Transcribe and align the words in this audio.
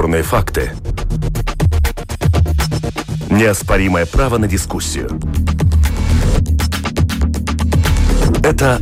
Бесспорные 0.00 0.22
факты. 0.22 0.70
Неоспоримое 3.28 4.06
право 4.06 4.38
на 4.38 4.48
дискуссию. 4.48 5.20
Это 8.42 8.80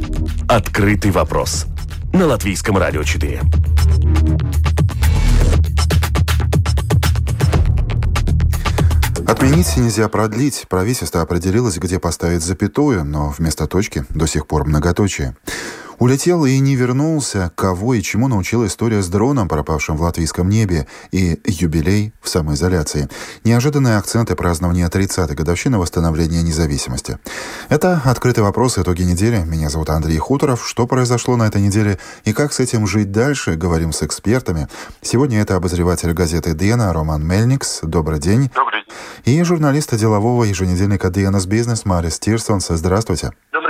«Открытый 0.49 1.11
вопрос» 1.11 1.67
на 2.12 2.29
Латвийском 2.29 2.79
радио 2.79 3.03
4. 3.03 3.41
Отменить 9.27 9.77
нельзя 9.77 10.08
продлить. 10.08 10.66
Правительство 10.69 11.22
определилось, 11.22 11.79
где 11.79 11.99
поставить 11.99 12.44
запятую, 12.44 13.05
но 13.05 13.35
вместо 13.36 13.66
точки 13.66 14.05
до 14.11 14.27
сих 14.27 14.46
пор 14.46 14.66
многоточие. 14.66 15.35
Улетел 15.98 16.44
и 16.44 16.58
не 16.61 16.76
вернулся, 16.76 17.50
кого 17.57 17.94
и 17.94 18.02
чему 18.02 18.29
научила 18.29 18.66
история 18.66 19.02
с 19.02 19.08
дроном, 19.08 19.48
пропавшим 19.48 19.96
в 19.96 20.02
латвийском 20.02 20.48
небе, 20.48 20.86
и 21.11 21.40
юбилей 21.44 22.12
в 22.21 22.29
самоизоляции. 22.29 23.08
Неожиданные 23.43 23.96
акценты 23.96 24.36
празднования 24.36 24.88
30-й 24.88 25.34
годовщины 25.34 25.79
восстановления 25.79 26.43
независимости. 26.43 27.18
Это 27.68 28.00
«Открытый 28.04 28.44
вопрос. 28.44 28.79
Итоги 28.79 29.02
недели». 29.02 29.38
Меня 29.44 29.71
зовут 29.71 29.90
Андрей 29.90 30.18
Хуторов. 30.18 30.68
Что 30.68 30.86
произошло 30.86 31.36
на 31.36 31.48
этой 31.48 31.61
неделе 31.61 31.99
и 32.24 32.33
как 32.33 32.52
с 32.52 32.60
этим 32.60 32.86
жить 32.86 33.10
дальше, 33.10 33.55
говорим 33.55 33.92
с 33.92 34.02
экспертами. 34.05 34.69
Сегодня 35.02 35.41
это 35.41 35.56
обозреватель 35.56 36.12
газеты 36.12 36.55
«Дена» 36.55 36.92
Роман 36.92 37.27
Мельникс. 37.27 37.80
Добрый 37.83 38.20
день. 38.20 38.50
Добрый 38.55 38.84
день. 39.24 39.38
И 39.41 39.42
журналист 39.42 39.94
делового 39.96 40.44
еженедельника 40.44 41.10
«Денас 41.10 41.46
Бизнес» 41.46 41.84
Марис 41.84 42.18
Тирсонс. 42.20 42.68
Здравствуйте. 42.68 43.33
Добрый. 43.52 43.67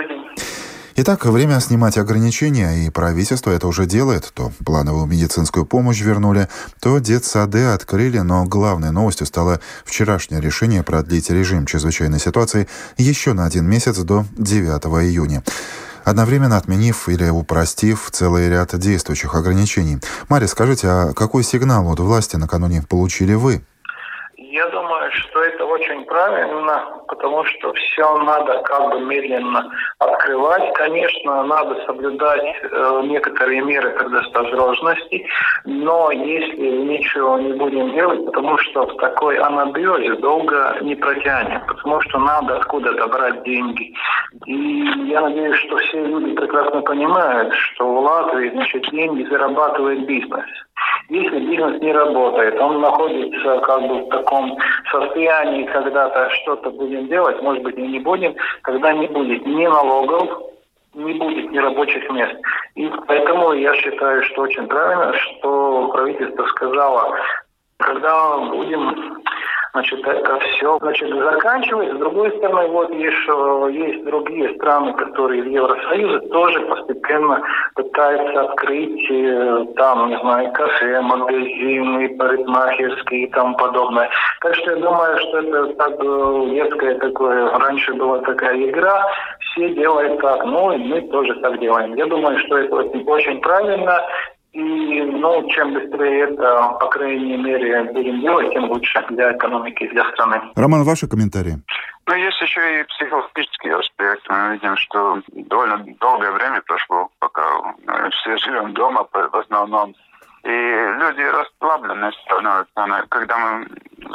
Итак, 1.01 1.27
время 1.27 1.61
снимать 1.61 1.97
ограничения, 1.97 2.85
и 2.85 2.91
правительство 2.91 3.53
это 3.53 3.69
уже 3.69 3.87
делает. 3.87 4.33
То 4.35 4.51
плановую 4.67 5.07
медицинскую 5.07 5.65
помощь 5.65 6.01
вернули, 6.01 6.49
то 6.81 6.99
детсады 6.99 7.67
открыли, 7.67 8.19
но 8.19 8.45
главной 8.47 8.91
новостью 8.91 9.25
стало 9.25 9.61
вчерашнее 9.85 10.41
решение 10.41 10.83
продлить 10.83 11.31
режим 11.31 11.67
чрезвычайной 11.67 12.19
ситуации 12.19 12.67
еще 12.97 13.33
на 13.33 13.47
один 13.47 13.65
месяц 13.67 13.97
до 13.99 14.25
9 14.39 14.87
июня 15.09 15.45
одновременно 16.05 16.57
отменив 16.57 17.09
или 17.09 17.29
упростив 17.29 18.11
целый 18.11 18.49
ряд 18.49 18.77
действующих 18.77 19.37
ограничений. 19.37 19.99
Мария, 20.29 20.49
скажите, 20.49 20.89
а 20.89 21.13
какой 21.15 21.45
сигнал 21.45 21.93
от 21.93 22.01
власти 22.01 22.35
накануне 22.35 22.83
получили 22.83 23.35
вы? 23.35 23.63
Я 24.37 24.69
думаю, 24.71 25.13
что 25.13 25.45
это 25.45 25.58
очень 25.89 26.05
правильно, 26.05 26.85
потому 27.09 27.45
что 27.45 27.73
все 27.73 28.19
надо 28.19 28.61
как 28.63 28.91
бы 28.91 29.01
медленно 29.01 29.71
открывать. 29.99 30.73
Конечно, 30.75 31.43
надо 31.45 31.85
соблюдать 31.87 32.45
э, 32.63 33.01
некоторые 33.05 33.63
меры 33.63 33.91
предосторожности, 33.91 35.27
но 35.65 36.11
если 36.11 36.69
ничего 36.69 37.39
не 37.39 37.53
будем 37.55 37.93
делать, 37.93 38.25
потому 38.27 38.59
что 38.59 38.87
в 38.87 38.97
такой 38.97 39.39
анабиозе 39.39 40.15
долго 40.17 40.77
не 40.83 40.95
протянем, 40.95 41.63
потому 41.67 42.01
что 42.03 42.19
надо 42.19 42.57
откуда-то 42.57 43.07
брать 43.09 43.43
деньги. 43.45 43.95
И 44.47 45.09
я 45.09 45.21
надеюсь, 45.23 45.57
что 45.59 45.77
все 45.77 46.05
люди 46.05 46.35
прекрасно 46.35 46.83
понимают, 46.83 47.55
что 47.55 47.87
в 47.87 48.01
Латвии 48.01 48.51
значит, 48.51 48.91
деньги 48.91 49.25
зарабатывает 49.25 50.07
бизнес. 50.07 50.47
Если 51.09 51.39
бизнес 51.39 51.81
не 51.81 51.93
работает, 51.93 52.61
он 52.61 52.81
находится 52.81 53.59
как 53.61 53.81
бы 53.89 54.03
в 54.03 54.09
таком 54.11 54.59
состоянии, 54.91 55.65
когда-то 55.65 56.29
что-то 56.31 56.71
будем 56.71 57.09
делать, 57.09 57.41
может 57.43 57.63
быть, 57.63 57.79
и 57.79 57.83
не 57.83 57.99
будем, 57.99 58.35
когда 58.63 58.93
не 58.93 59.07
будет 59.07 59.47
ни 59.47 59.67
налогов, 59.67 60.43
не 60.95 61.15
будет 61.15 61.51
ни 61.51 61.59
рабочих 61.59 62.11
мест. 62.11 62.37
И 62.75 62.91
поэтому 63.07 63.53
я 63.55 63.75
считаю, 63.77 64.23
что 64.25 64.43
очень 64.43 64.67
правильно, 64.67 65.15
что 65.15 65.89
правительство 65.89 66.45
сказало, 66.47 67.17
когда 67.79 68.39
будем 68.39 69.23
Значит, 69.73 70.07
это 70.07 70.39
все 70.41 70.79
значит, 70.79 71.11
заканчивается. 71.15 71.97
С 71.97 71.99
другой 71.99 72.31
стороны, 72.37 72.69
вот 72.69 72.91
еще 72.95 73.69
есть 73.71 74.05
другие 74.05 74.55
страны, 74.57 74.93
которые 74.95 75.43
в 75.43 75.47
Евросоюзе 75.47 76.21
тоже 76.29 76.61
постепенно 76.61 77.43
пытаются 77.75 78.41
открыть 78.43 79.11
э, 79.11 79.67
там, 79.77 80.09
не 80.09 80.19
знаю, 80.19 80.53
кафе, 80.53 81.01
магазины, 81.01 82.17
парикмахерские 82.17 83.25
и 83.25 83.31
тому 83.31 83.57
подобное. 83.57 84.09
Так 84.41 84.55
что 84.55 84.71
я 84.71 84.77
думаю, 84.77 85.19
что 85.19 85.39
это 85.39 85.67
так 85.75 85.93
э, 86.01 86.47
детское 86.51 86.95
такое, 86.99 87.51
раньше 87.59 87.93
была 87.95 88.19
такая 88.19 88.57
игра, 88.69 89.07
все 89.41 89.75
делают 89.75 90.21
так, 90.21 90.45
ну 90.45 90.73
и 90.73 90.79
мы 90.79 91.01
тоже 91.09 91.35
так 91.41 91.59
делаем. 91.61 91.95
Я 91.95 92.07
думаю, 92.07 92.39
что 92.39 92.59
это 92.59 92.77
очень 92.77 93.41
правильно, 93.41 94.03
и, 94.59 95.03
ну, 95.03 95.49
чем 95.51 95.75
быстрее 95.75 96.25
это, 96.25 96.77
по 96.81 96.89
крайней 96.89 97.37
мере, 97.37 97.85
будем 97.85 98.21
делать, 98.21 98.53
тем 98.53 98.65
лучше 98.65 99.05
для 99.11 99.33
экономики 99.37 99.85
и 99.85 99.89
для 99.89 100.05
страны. 100.13 100.43
Роман, 100.57 100.83
ваши 100.85 101.09
комментарии? 101.09 101.63
Ну, 102.07 102.15
есть 102.15 102.41
еще 102.41 102.81
и 102.81 102.85
психологический 102.85 103.71
аспект. 103.71 104.29
Мы 104.29 104.55
видим, 104.55 104.77
что 104.77 105.23
довольно 105.29 105.79
долгое 106.01 106.33
время 106.33 106.61
прошло, 106.63 107.09
пока 107.21 107.43
мы 107.87 108.11
все 108.11 108.37
живем 108.39 108.73
дома 108.75 109.07
в 109.13 109.37
основном. 109.37 109.95
И 110.45 110.49
люди 110.49 111.21
расслаблены 111.21 112.11
становятся. 112.25 113.07
Когда 113.11 113.37
мы 113.39 113.67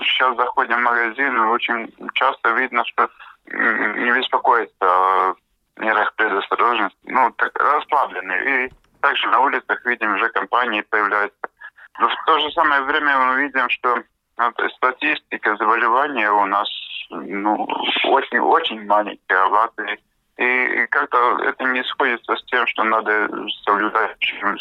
сейчас 0.01 0.35
заходим 0.35 0.77
в 0.77 0.83
магазин, 0.83 1.39
очень 1.39 1.93
часто 2.13 2.49
видно, 2.51 2.83
что 2.85 3.07
не 3.45 4.11
беспокоится 4.11 4.73
о 4.81 5.35
мерах 5.77 6.13
предосторожности. 6.15 6.97
Ну, 7.05 7.31
так 7.37 7.51
расслаблены. 7.59 8.33
И 8.33 8.71
также 9.03 9.27
на 9.27 9.41
улицах 9.41 9.85
видим, 9.85 10.15
уже 10.15 10.29
компании 10.29 10.81
появляются. 10.81 11.37
Но 11.99 12.07
в 12.07 12.15
то 12.25 12.39
же 12.39 12.49
самое 12.51 12.81
время 12.83 13.17
мы 13.17 13.43
видим, 13.43 13.69
что 13.69 14.01
вот, 14.37 14.71
статистика 14.77 15.55
заболевания 15.57 16.31
у 16.31 16.45
нас 16.45 16.67
ну, 17.09 17.67
очень, 18.05 18.39
очень 18.39 18.85
маленькая 18.87 19.45
в 19.45 19.51
Латвии. 19.51 19.99
И 20.37 20.87
как-то 20.87 21.37
это 21.43 21.63
не 21.65 21.83
сходится 21.83 22.35
с 22.35 22.43
тем, 22.45 22.65
что 22.65 22.83
надо 22.83 23.29
соблюдать 23.65 24.17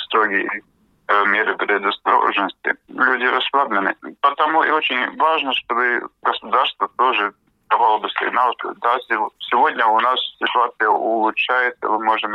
строгие 0.06 0.62
э, 1.08 1.24
меры 1.26 1.56
предосторожности. 1.56 2.74
Люди 2.88 3.24
расслаблены. 3.24 3.94
Потому 4.20 4.64
и 4.64 4.70
очень 4.70 5.16
важно, 5.16 5.54
чтобы 5.54 6.02
государство 6.22 6.88
тоже 6.98 7.32
давало 7.70 7.98
бы 7.98 8.10
сигнал, 8.10 8.52
что 8.58 8.74
да, 8.82 8.98
сегодня 9.50 9.86
у 9.86 10.00
нас 10.00 10.18
ситуация 10.38 10.88
улучшается, 10.88 11.88
мы 11.88 12.04
можем 12.04 12.34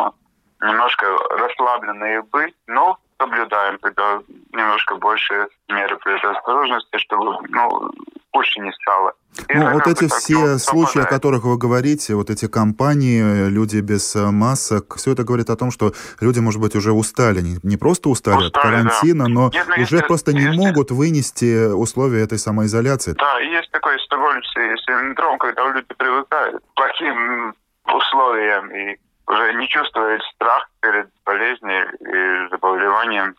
немножко 0.61 1.05
расслабленные 1.29 2.21
быть, 2.23 2.55
но 2.67 2.97
соблюдаем 3.19 3.77
тогда 3.79 4.19
немножко 4.51 4.95
больше 4.95 5.47
меры 5.69 5.97
предосторожности, 5.97 6.97
чтобы 6.97 7.39
ну, 7.49 7.91
хуже 8.31 8.59
не 8.59 8.71
стало. 8.73 9.13
И 9.49 9.53
ну, 9.55 9.71
вот 9.71 9.87
эти 9.87 10.07
все 10.07 10.57
случаи, 10.57 11.01
о 11.01 11.05
которых 11.05 11.43
вы 11.43 11.57
говорите, 11.57 12.15
вот 12.15 12.29
эти 12.29 12.47
компании, 12.47 13.49
люди 13.49 13.77
без 13.77 14.15
э, 14.15 14.31
масок, 14.31 14.95
все 14.95 15.13
это 15.13 15.23
говорит 15.23 15.49
о 15.49 15.55
том, 15.55 15.71
что 15.71 15.93
люди, 16.21 16.39
может 16.39 16.59
быть, 16.59 16.75
уже 16.75 16.91
устали, 16.91 17.41
не, 17.41 17.57
не 17.63 17.77
просто 17.77 18.09
устали, 18.09 18.37
устали 18.37 18.47
от 18.47 18.61
карантина, 18.61 19.25
да. 19.25 19.29
но 19.29 19.49
Нет, 19.53 19.65
ну, 19.67 19.83
уже 19.83 19.95
если, 19.97 20.07
просто 20.07 20.33
не 20.33 20.41
если... 20.41 20.57
могут 20.57 20.91
вынести 20.91 21.71
условия 21.71 22.23
этой 22.23 22.39
самоизоляции. 22.39 23.13
Да, 23.13 23.39
есть 23.39 23.71
такой 23.71 23.99
стокгольмский 23.99 24.77
синдром, 24.85 25.37
когда 25.37 25.67
люди 25.71 25.93
привыкают 25.97 26.55
к 26.55 26.73
плохим 26.75 27.53
условиям 27.85 28.71
и 28.71 28.97
уже 29.27 29.53
не 29.53 29.67
чувствует 29.67 30.21
страх 30.35 30.69
перед 30.81 31.09
болезнью 31.25 31.85
и 31.99 32.49
заболеванием. 32.49 33.35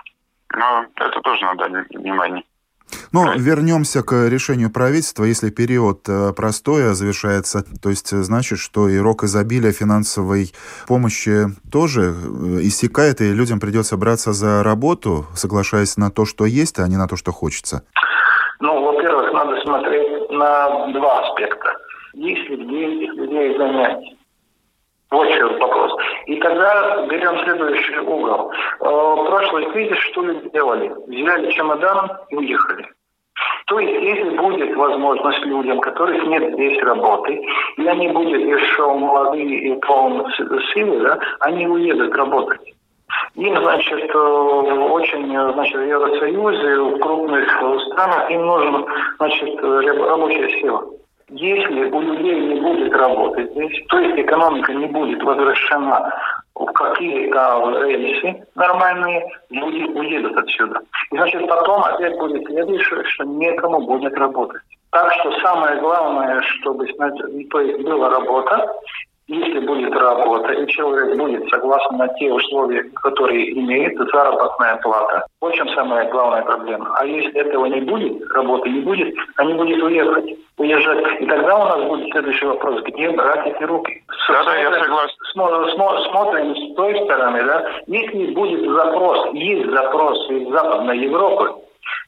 Но 0.54 0.86
это 0.96 1.20
тоже 1.20 1.44
надо 1.44 1.68
внимание. 2.08 2.44
Но 3.12 3.34
вернемся 3.36 4.02
к 4.02 4.28
решению 4.28 4.70
правительства. 4.70 5.24
Если 5.24 5.50
период 5.50 6.08
э, 6.08 6.32
простоя 6.34 6.94
завершается, 6.94 7.64
то 7.82 7.90
есть 7.90 8.12
э, 8.12 8.22
значит, 8.22 8.58
что 8.58 8.88
и 8.88 8.98
рок 8.98 9.24
изобилия 9.24 9.72
финансовой 9.72 10.52
помощи 10.86 11.46
тоже 11.70 12.02
э, 12.02 12.12
иссякает, 12.62 13.20
и 13.20 13.32
людям 13.32 13.60
придется 13.60 13.96
браться 13.96 14.32
за 14.32 14.62
работу, 14.62 15.26
соглашаясь 15.34 15.96
на 15.96 16.10
то, 16.10 16.24
что 16.24 16.46
есть, 16.46 16.78
а 16.78 16.88
не 16.88 16.96
на 16.96 17.06
то, 17.06 17.16
что 17.16 17.32
хочется. 17.32 17.82
Ну, 18.60 18.82
во-первых, 18.82 19.32
надо 19.32 19.60
смотреть 19.62 20.30
на 20.30 20.92
два 20.92 21.28
аспекта. 21.28 21.74
Если 22.14 22.56
где 22.56 22.86
этих 22.86 23.14
людей 23.14 23.56
занять 23.56 24.17
вот 25.10 25.28
еще 25.28 25.46
вопрос. 25.46 25.92
И 26.26 26.36
тогда 26.36 27.06
берем 27.06 27.38
следующий 27.44 27.98
угол. 27.98 28.52
В 28.80 29.24
прошлый 29.26 29.70
кризис 29.72 29.96
что 29.98 30.22
люди 30.22 30.50
делали? 30.50 30.92
Взяли 31.06 31.50
чемодан 31.52 32.10
и 32.28 32.36
уехали. 32.36 32.86
То 33.66 33.78
есть, 33.78 34.02
если 34.02 34.36
будет 34.36 34.74
возможность 34.76 35.44
людям, 35.44 35.80
которых 35.80 36.26
нет 36.26 36.54
здесь 36.54 36.82
работы, 36.82 37.40
и 37.76 37.86
они 37.86 38.08
будут 38.08 38.40
еще 38.40 38.92
молодые 38.94 39.58
и 39.58 39.80
полные 39.80 40.26
силы, 40.74 41.00
да, 41.00 41.18
они 41.40 41.66
уедут 41.66 42.14
работать. 42.16 42.74
Им, 43.34 43.56
значит, 43.56 44.14
очень, 44.14 45.52
значит, 45.52 45.76
в 45.76 45.86
Евросоюзе, 45.86 46.80
в 46.80 46.98
крупных 46.98 47.50
странах 47.92 48.30
им 48.30 48.46
нужна, 48.46 48.84
значит, 49.18 49.60
рабочая 49.62 50.60
сила. 50.60 50.84
Если 51.30 51.90
у 51.90 52.00
людей 52.00 52.40
не 52.40 52.60
будет 52.60 52.92
работы 52.92 53.46
здесь, 53.52 53.86
то 53.88 53.98
есть 53.98 54.18
экономика 54.18 54.72
не 54.72 54.86
будет 54.86 55.22
возвращена 55.22 56.10
в 56.54 56.64
какие-то 56.72 57.82
рельсы 57.84 58.46
нормальные, 58.54 59.28
люди 59.50 59.82
уедут 59.82 60.36
отсюда. 60.38 60.80
И 61.12 61.16
значит 61.16 61.46
потом 61.46 61.82
опять 61.82 62.16
будет 62.18 62.46
следующее, 62.46 63.04
что 63.04 63.24
некому 63.24 63.80
будет 63.86 64.14
работать. 64.14 64.62
Так 64.90 65.12
что 65.14 65.32
самое 65.40 65.78
главное, 65.80 66.40
чтобы 66.40 66.86
то 66.86 67.60
есть 67.60 67.82
была 67.82 68.08
работа, 68.08 68.66
если 69.28 69.60
будет 69.60 69.92
работа, 69.92 70.52
и 70.52 70.66
человек 70.68 71.16
будет 71.16 71.48
согласен 71.50 71.98
на 71.98 72.08
те 72.14 72.32
условия, 72.32 72.82
которые 73.02 73.52
имеет, 73.52 73.96
заработная 74.10 74.76
плата. 74.76 75.26
Вот 75.40 75.54
чем 75.54 75.68
самая 75.70 76.10
главная 76.10 76.42
проблема. 76.42 76.94
А 76.98 77.04
если 77.04 77.34
этого 77.34 77.66
не 77.66 77.82
будет, 77.82 78.26
работы 78.32 78.70
не 78.70 78.80
будет, 78.80 79.14
они 79.36 79.52
будут 79.52 79.82
уехать, 79.82 80.34
уезжать. 80.56 81.20
И 81.20 81.26
тогда 81.26 81.58
у 81.58 81.64
нас 81.64 81.88
будет 81.88 82.10
следующий 82.10 82.46
вопрос, 82.46 82.82
где 82.84 83.10
брать 83.10 83.46
эти 83.46 83.62
руки? 83.64 84.02
Да, 84.30 84.44
да, 84.44 84.56
я 84.56 84.72
согласен. 84.72 85.16
Смотрим, 85.32 85.70
смотрим 86.10 86.56
с 86.56 86.74
той 86.74 87.04
стороны, 87.04 87.44
да, 87.44 87.70
если 87.86 88.34
будет 88.34 88.70
запрос, 88.70 89.28
есть 89.34 89.70
запрос 89.70 90.30
из 90.30 90.48
Западной 90.48 90.98
Европы, 90.98 91.54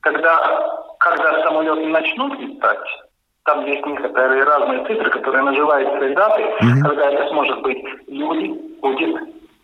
когда, 0.01 0.89
когда 0.99 1.43
самолеты 1.45 1.87
начнут 1.87 2.39
летать, 2.41 2.87
там 3.51 3.67
есть 3.67 3.85
некоторые 3.85 4.45
разные 4.45 4.85
цифры, 4.87 5.11
которые 5.11 5.43
называются 5.43 6.15
даты, 6.15 6.43
угу. 6.43 6.89
когда 6.89 7.11
это 7.11 7.29
сможет 7.31 7.61
быть, 7.63 7.85
люди 8.07 8.49
будет 8.81 9.17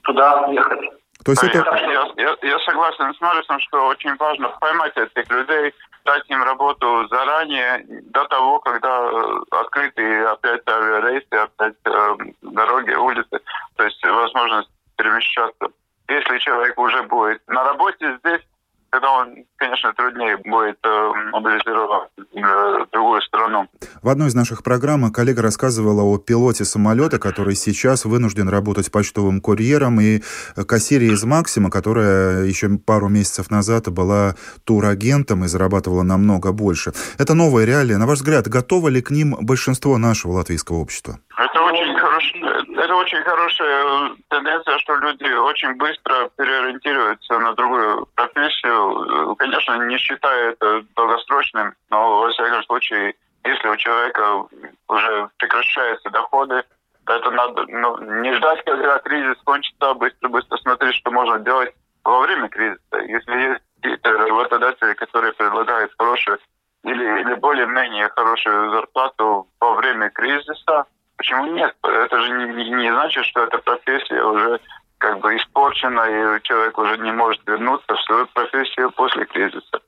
туда 0.02 0.46
ехать. 0.50 0.90
То 1.24 1.32
есть 1.32 1.44
это... 1.44 1.58
я, 1.58 2.06
я, 2.16 2.36
я 2.42 2.58
согласен 2.60 3.14
с 3.14 3.20
Марисом, 3.20 3.58
что 3.60 3.86
очень 3.86 4.14
важно 4.16 4.48
поймать 4.60 4.96
этих 4.96 5.30
людей, 5.30 5.72
дать 6.04 6.28
им 6.28 6.42
работу 6.42 7.06
заранее, 7.08 7.84
до 8.12 8.24
того, 8.26 8.60
когда 8.60 9.08
э, 9.10 9.22
открыты 9.50 10.22
опять 10.24 10.62
авиарейсы, 10.68 11.32
опять 11.32 11.74
э, 11.84 12.16
дороги, 12.42 12.94
улицы, 12.94 13.40
то 13.76 13.84
есть 13.84 14.04
возможность 14.04 14.70
перемещаться. 14.96 15.68
Если 16.08 16.38
человек 16.38 16.78
уже 16.78 17.02
будет 17.04 17.42
на 17.48 17.64
работе 17.64 18.18
здесь, 18.18 18.42
тогда 18.90 19.10
он, 19.12 19.44
конечно, 19.56 19.92
труднее 19.94 20.36
будет 20.38 20.78
э, 20.84 21.12
мобилизировать 21.32 22.10
э, 22.16 22.86
другую 22.92 23.20
страну. 23.22 23.68
В 24.02 24.08
одной 24.08 24.28
из 24.28 24.34
наших 24.34 24.62
программ 24.62 25.10
коллега 25.12 25.42
рассказывала 25.42 26.02
о 26.02 26.18
пилоте 26.18 26.64
самолета, 26.64 27.18
который 27.18 27.54
сейчас 27.54 28.04
вынужден 28.04 28.48
работать 28.48 28.90
почтовым 28.90 29.40
курьером, 29.40 30.00
и 30.00 30.22
кассире 30.66 31.08
из 31.08 31.24
«Максима», 31.24 31.70
которая 31.70 32.44
еще 32.44 32.68
пару 32.78 33.08
месяцев 33.08 33.50
назад 33.50 33.88
была 33.88 34.34
турагентом 34.64 35.44
и 35.44 35.48
зарабатывала 35.48 36.02
намного 36.02 36.52
больше. 36.52 36.92
Это 37.18 37.34
новая 37.34 37.64
реалия. 37.64 37.98
На 37.98 38.06
ваш 38.06 38.18
взгляд, 38.18 38.48
готово 38.48 38.88
ли 38.88 39.02
к 39.02 39.10
ним 39.10 39.36
большинство 39.40 39.98
нашего 39.98 40.32
латвийского 40.32 40.76
общества? 40.76 41.18
Это 41.36 41.60
очень 41.60 41.98
хорошая, 41.98 42.65
это 42.86 42.94
очень 42.94 43.22
хорошая 43.22 44.12
тенденция, 44.28 44.78
что 44.78 44.94
люди 44.94 45.24
очень 45.24 45.74
быстро 45.74 46.30
переориентируются 46.36 47.38
на 47.40 47.52
другую 47.54 48.06
профессию. 48.14 49.34
Конечно, 49.36 49.86
не 49.86 49.98
считая 49.98 50.52
это 50.52 50.84
долгосрочным, 50.94 51.74
но, 51.90 52.20
во 52.20 52.30
всяком 52.30 52.62
случае, 52.62 53.14
если 53.44 53.68
у 53.68 53.76
человека 53.76 54.46
уже 54.88 55.28
прекращаются 55.38 56.10
доходы, 56.10 56.62
это 57.08 57.30
надо 57.32 57.64
ну, 57.68 57.98
не 58.22 58.32
ждать, 58.34 58.64
когда 58.64 58.98
кризис 58.98 59.36
кончится, 59.44 59.90
а 59.90 59.94
быстро-быстро 59.94 60.56
смотреть, 60.58 60.94
что 60.94 61.10
можно 61.10 61.40
делать 61.40 61.74
во 62.04 62.20
время 62.20 62.48
кризиса. 62.48 62.98
Если 63.08 63.32
есть 63.32 63.62
какие-то 63.80 64.12
работодатели, 64.12 64.94
которые 64.94 65.32
предлагают 65.32 65.92
хорошую 65.98 66.38
или, 66.84 67.20
или 67.20 67.34
более-менее 67.34 68.08
хорошую 68.10 68.70
зарплату 68.70 69.48
во 69.60 69.74
время 69.74 70.08
кризиса, 70.10 70.86
Почему 71.16 71.46
нет? 71.46 71.74
Это 71.82 72.18
же 72.20 72.30
не, 72.30 72.70
не 72.70 72.92
значит, 72.92 73.24
что 73.24 73.44
эта 73.44 73.58
профессия 73.58 74.22
уже 74.22 74.60
как 74.98 75.20
бы 75.20 75.36
испорчена, 75.36 76.36
и 76.36 76.42
человек 76.42 76.78
уже 76.78 76.98
не 76.98 77.12
может 77.12 77.40
вернуться 77.46 77.94
в 77.94 78.02
свою 78.02 78.26
профессию 78.34 78.90
после 78.92 79.24
кризиса. 79.26 79.80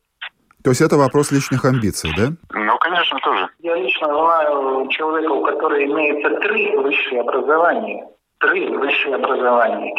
То 0.64 0.70
есть 0.70 0.80
это 0.80 0.96
вопрос 0.96 1.30
личных 1.30 1.64
амбиций, 1.64 2.10
да? 2.16 2.28
Ну, 2.52 2.78
конечно, 2.78 3.18
тоже. 3.20 3.48
Я 3.60 3.76
лично 3.76 4.06
знаю 4.08 4.88
человека, 4.88 5.30
у 5.30 5.44
которого 5.44 5.82
имеется 5.82 6.40
три 6.40 6.76
высшие 6.76 7.20
образования. 7.20 8.06
Три 8.40 8.68
высшие 8.68 9.14
образования. 9.14 9.94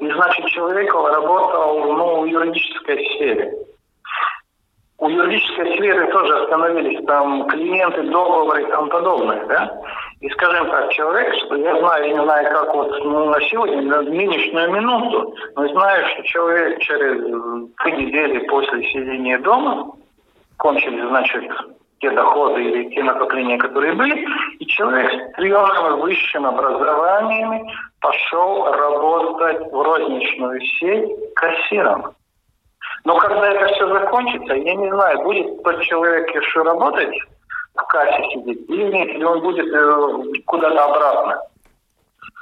И, 0.00 0.10
значит, 0.10 0.46
человек 0.46 0.92
работал 0.92 1.92
ну, 1.92 2.22
в 2.22 2.26
юридической 2.26 2.96
сфере. 3.14 3.52
У 5.00 5.08
юридической 5.08 5.76
сферы 5.76 6.10
тоже 6.10 6.38
остановились 6.42 7.06
там 7.06 7.46
клиенты, 7.46 8.02
договоры 8.02 8.64
и 8.64 8.70
тому 8.70 8.88
подобное, 8.88 9.46
да? 9.46 9.80
И 10.20 10.28
скажем 10.30 10.68
так, 10.70 10.90
человек, 10.90 11.32
что 11.44 11.54
я 11.54 11.78
знаю, 11.78 12.08
я 12.08 12.14
не 12.14 12.24
знаю, 12.24 12.50
как 12.52 12.74
вот 12.74 13.04
ну, 13.04 13.26
на 13.26 13.40
сегодня, 13.42 13.80
на 13.82 14.02
нынешнюю 14.02 14.72
минуту, 14.72 15.36
но 15.54 15.68
знаю, 15.68 16.04
что 16.08 16.22
человек 16.24 16.80
через 16.80 17.14
три 17.84 17.92
недели 17.92 18.44
после 18.48 18.82
сидения 18.90 19.38
дома, 19.38 19.92
кончились, 20.56 21.08
значит, 21.08 21.48
те 22.00 22.10
доходы 22.10 22.60
или 22.60 22.92
те 22.92 23.04
накопления, 23.04 23.58
которые 23.58 23.92
были, 23.92 24.26
и 24.58 24.66
человек 24.66 25.12
с 25.12 25.36
трем 25.36 26.00
высшим 26.00 26.44
образованием 26.44 27.68
пошел 28.00 28.64
работать 28.72 29.72
в 29.72 29.80
розничную 29.80 30.60
сеть 30.60 31.34
кассиром. 31.36 32.17
Но 33.04 33.16
когда 33.16 33.52
это 33.52 33.74
все 33.74 33.88
закончится, 33.88 34.54
я 34.54 34.74
не 34.74 34.90
знаю, 34.90 35.22
будет 35.22 35.62
тот 35.62 35.80
человек 35.82 36.34
еще 36.34 36.62
работать 36.62 37.14
в 37.74 37.86
кассе 37.86 38.22
сидит, 38.32 38.68
или 38.68 38.92
нет, 38.92 39.08
или 39.08 39.24
он 39.24 39.40
будет 39.40 39.66
э, 39.72 40.40
куда-то 40.46 40.84
обратно. 40.84 41.40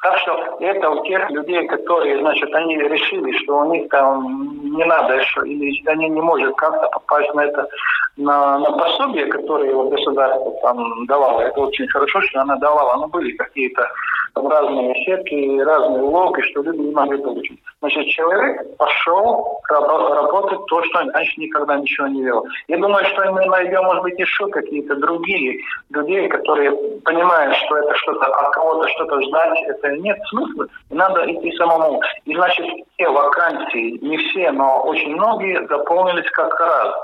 Так 0.02 0.18
что 0.18 0.56
это 0.60 0.90
у 0.90 1.04
тех 1.04 1.28
людей, 1.30 1.66
которые, 1.66 2.20
значит, 2.20 2.54
они 2.54 2.76
решили, 2.76 3.36
что 3.38 3.58
у 3.58 3.72
них 3.72 3.88
там 3.90 4.60
не 4.62 4.84
надо 4.84 5.14
еще, 5.14 5.40
или 5.46 5.88
они 5.88 6.08
не 6.08 6.20
могут 6.20 6.56
как-то 6.56 6.88
попасть 6.88 7.34
на 7.34 7.44
это, 7.44 7.68
на, 8.16 8.58
на 8.58 8.72
пособие, 8.72 9.26
которое 9.26 9.70
его 9.70 9.88
государство 9.88 10.52
там 10.62 11.06
давало. 11.06 11.40
Это 11.42 11.60
очень 11.60 11.86
хорошо, 11.88 12.20
что 12.22 12.40
она 12.40 12.56
давала. 12.56 12.96
Но 12.96 13.08
были 13.08 13.32
какие-то 13.32 13.86
разные 14.34 14.94
сетки, 15.04 15.60
разные 15.60 16.02
уловки, 16.02 16.40
что 16.42 16.62
люди 16.62 16.78
не 16.78 16.92
могли 16.92 17.18
получить. 17.22 17.60
Значит, 17.80 18.06
человек 18.08 18.76
пошел 18.76 19.60
работать 19.68 20.58
то, 20.66 20.82
что 20.84 20.98
раньше 21.12 21.40
никогда 21.40 21.76
ничего 21.76 22.06
не 22.08 22.22
делал. 22.22 22.46
Я 22.68 22.78
думаю, 22.78 23.04
что 23.06 23.32
мы 23.32 23.44
найдем, 23.46 23.84
может 23.84 24.02
быть, 24.02 24.18
еще 24.18 24.48
какие-то 24.48 24.96
другие 24.96 25.60
людей, 25.90 26.28
которые 26.28 26.72
понимают, 27.04 27.54
что 27.56 27.76
это 27.76 27.94
что-то 27.94 28.26
от 28.26 28.50
кого-то 28.54 28.88
что-то 28.88 29.20
ждать, 29.22 29.58
это 29.68 29.88
нет 29.96 30.18
смысла. 30.28 30.66
Надо 30.90 31.30
идти 31.30 31.52
самому. 31.56 32.00
И 32.24 32.34
значит, 32.34 32.66
те 32.96 33.08
вакансии, 33.08 33.98
не 34.04 34.16
все, 34.16 34.50
но 34.52 34.82
очень 34.82 35.14
многие 35.14 35.66
заполнились 35.68 36.30
как 36.30 36.58
раз 36.60 36.94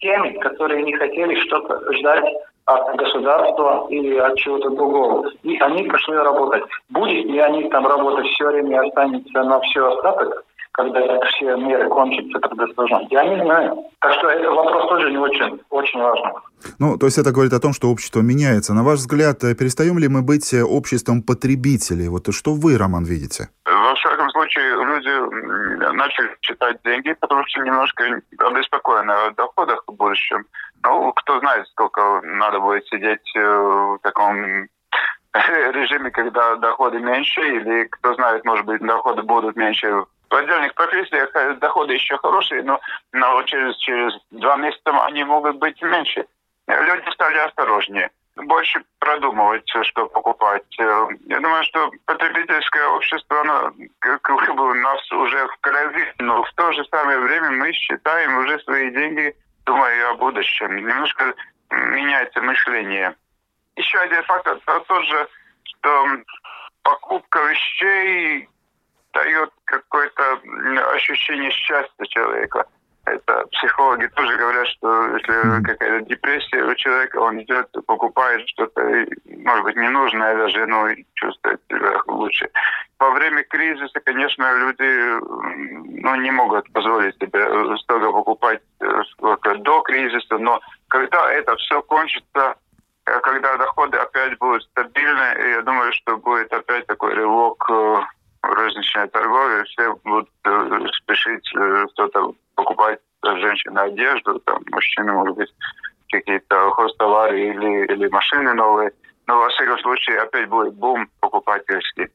теми, 0.00 0.38
которые 0.38 0.82
не 0.82 0.92
хотели 0.94 1.34
что-то 1.46 1.92
ждать 1.94 2.24
от 2.66 2.96
государства 2.96 3.86
или 3.88 4.16
от 4.16 4.36
чего-то 4.36 4.70
другого. 4.70 5.30
И 5.42 5.56
они 5.58 5.84
пошли 5.84 6.16
работать. 6.16 6.64
Будет 6.90 7.24
ли 7.24 7.38
они 7.38 7.68
там 7.70 7.86
работать 7.86 8.26
все 8.26 8.48
время 8.48 8.82
и 8.82 8.86
останется 8.88 9.42
на 9.42 9.58
все 9.60 9.92
остаток, 9.92 10.44
когда 10.72 11.00
все 11.26 11.56
меры 11.56 11.88
кончатся, 11.88 12.38
сложно. 12.74 13.00
Я 13.10 13.24
не 13.24 13.42
знаю. 13.42 13.84
Так 14.00 14.12
что 14.12 14.28
этот 14.28 14.54
вопрос 14.54 14.88
тоже 14.88 15.10
не 15.10 15.18
очень, 15.18 15.60
очень 15.70 16.00
важный. 16.00 16.32
Ну, 16.78 16.96
то 16.98 17.06
есть 17.06 17.18
это 17.18 17.32
говорит 17.32 17.52
о 17.52 17.60
том, 17.60 17.72
что 17.72 17.90
общество 17.90 18.20
меняется. 18.20 18.74
На 18.74 18.84
ваш 18.84 19.00
взгляд, 19.00 19.42
э, 19.42 19.54
перестаем 19.54 19.98
ли 19.98 20.08
мы 20.08 20.22
быть 20.22 20.54
э, 20.54 20.62
обществом 20.62 21.22
потребителей? 21.22 22.08
Вот 22.08 22.32
что 22.32 22.52
вы, 22.52 22.78
Роман, 22.78 23.04
видите? 23.04 23.48
Во 24.04 24.10
всяком 24.10 24.30
случае, 24.30 24.70
люди 24.84 25.92
начали 25.94 26.36
считать 26.42 26.80
деньги, 26.84 27.12
потому 27.14 27.44
что 27.46 27.62
немножко 27.62 28.20
обеспокоены 28.38 29.10
о 29.10 29.30
доходах 29.30 29.82
в 29.86 29.92
будущем. 29.92 30.46
Ну, 30.82 31.12
кто 31.12 31.40
знает, 31.40 31.66
сколько 31.68 32.20
надо 32.22 32.60
будет 32.60 32.86
сидеть 32.86 33.36
э, 33.36 33.40
в 33.40 33.98
таком 34.02 34.68
режиме, 35.34 36.10
когда 36.10 36.56
доходы 36.56 37.00
меньше, 37.00 37.40
или 37.40 37.84
кто 37.84 38.14
знает, 38.14 38.44
может 38.44 38.64
быть, 38.64 38.80
доходы 38.80 39.22
будут 39.22 39.56
меньше 39.56 40.04
в 40.30 40.34
отдельных 40.34 40.74
профессиях 40.74 41.30
э, 41.34 41.54
доходы 41.54 41.94
еще 41.94 42.16
хорошие, 42.18 42.62
но, 42.62 42.80
но 43.12 43.42
через, 43.44 43.76
через 43.78 44.12
два 44.30 44.56
месяца 44.56 44.90
они 45.04 45.24
могут 45.24 45.56
быть 45.56 45.80
меньше. 45.82 46.26
Люди 46.68 47.10
стали 47.12 47.38
осторожнее, 47.38 48.10
больше 48.44 48.84
продумывать, 48.98 49.68
что 49.82 50.06
покупать. 50.06 50.64
Э, 50.78 51.08
я 51.26 51.40
думаю, 51.40 51.64
что 51.64 51.90
потребительское 52.06 52.86
общество, 52.88 53.40
оно 53.40 53.72
как 53.98 54.28
у 54.30 54.74
нас 54.74 55.12
уже 55.12 55.46
в 55.46 55.56
крови, 55.60 56.12
но 56.18 56.42
в 56.42 56.52
то 56.54 56.72
же 56.72 56.84
самое 56.86 57.18
время 57.18 57.50
мы 57.50 57.72
считаем 57.72 58.38
уже 58.38 58.58
свои 58.60 58.90
деньги 58.90 59.34
думаю 59.64 60.10
о 60.10 60.14
будущем. 60.14 60.76
Немножко 60.76 61.34
меняется 61.70 62.40
мышление. 62.40 63.14
Еще 63.76 63.98
один 63.98 64.22
фактор 64.24 64.58
тот 64.64 65.04
же, 65.04 65.28
что 65.64 66.06
покупка 66.82 67.38
вещей 67.44 68.48
дает 69.12 69.50
какое-то 69.64 70.40
ощущение 70.94 71.50
счастья 71.50 72.04
человека. 72.06 72.66
Это 73.12 73.46
психологи 73.52 74.06
тоже 74.14 74.36
говорят, 74.36 74.66
что 74.68 75.16
если 75.16 75.62
какая-то 75.62 76.00
депрессия 76.06 76.62
у 76.62 76.74
человека, 76.74 77.16
он 77.18 77.40
идет, 77.42 77.68
покупает 77.86 78.48
что-то, 78.48 78.82
может 79.26 79.64
быть, 79.64 79.76
ненужное 79.76 80.36
даже, 80.36 80.66
но 80.66 80.88
чувствует 81.14 81.60
себя 81.68 82.00
лучше. 82.06 82.48
во 82.98 83.10
время 83.10 83.42
кризиса, 83.44 84.00
конечно, 84.00 84.58
люди 84.58 85.20
ну, 86.02 86.14
не 86.16 86.30
могут 86.30 86.70
позволить 86.72 87.16
себе 87.18 87.76
столько 87.78 88.12
покупать 88.12 88.60
сколько 89.12 89.54
до 89.56 89.80
кризиса, 89.82 90.38
но 90.38 90.60
когда 90.88 91.32
это 91.32 91.56
все 91.56 91.80
кончится, 91.82 92.56
когда 93.04 93.56
доходы 93.56 93.96
опять 93.96 94.36
будут 94.38 94.62
стабильны, 94.64 95.50
я 95.50 95.62
думаю, 95.62 95.92
что 95.92 96.16
будет 96.16 96.52
опять 96.52 96.86
такой 96.86 97.14
рывок 97.14 97.70
в 98.42 98.52
розничной 98.52 99.08
торговле, 99.08 99.64
все 99.64 99.94
будут 100.04 100.28
спешить 100.94 101.46
что-то 101.92 102.32
покупать 102.54 103.00
женщины 103.22 103.78
одежду, 103.78 104.38
там, 104.40 104.62
мужчины, 104.70 105.12
может 105.12 105.36
быть, 105.36 105.54
какие-то 106.10 106.70
хостовары 106.70 107.40
или, 107.40 107.92
или 107.92 108.08
машины 108.08 108.54
новые. 108.54 108.92
Но, 109.26 109.38
во 109.38 109.48
всяком 109.48 109.78
случае, 109.80 110.20
опять 110.20 110.48
будет 110.48 110.74
бум 110.74 111.08
покупательский. 111.20 112.08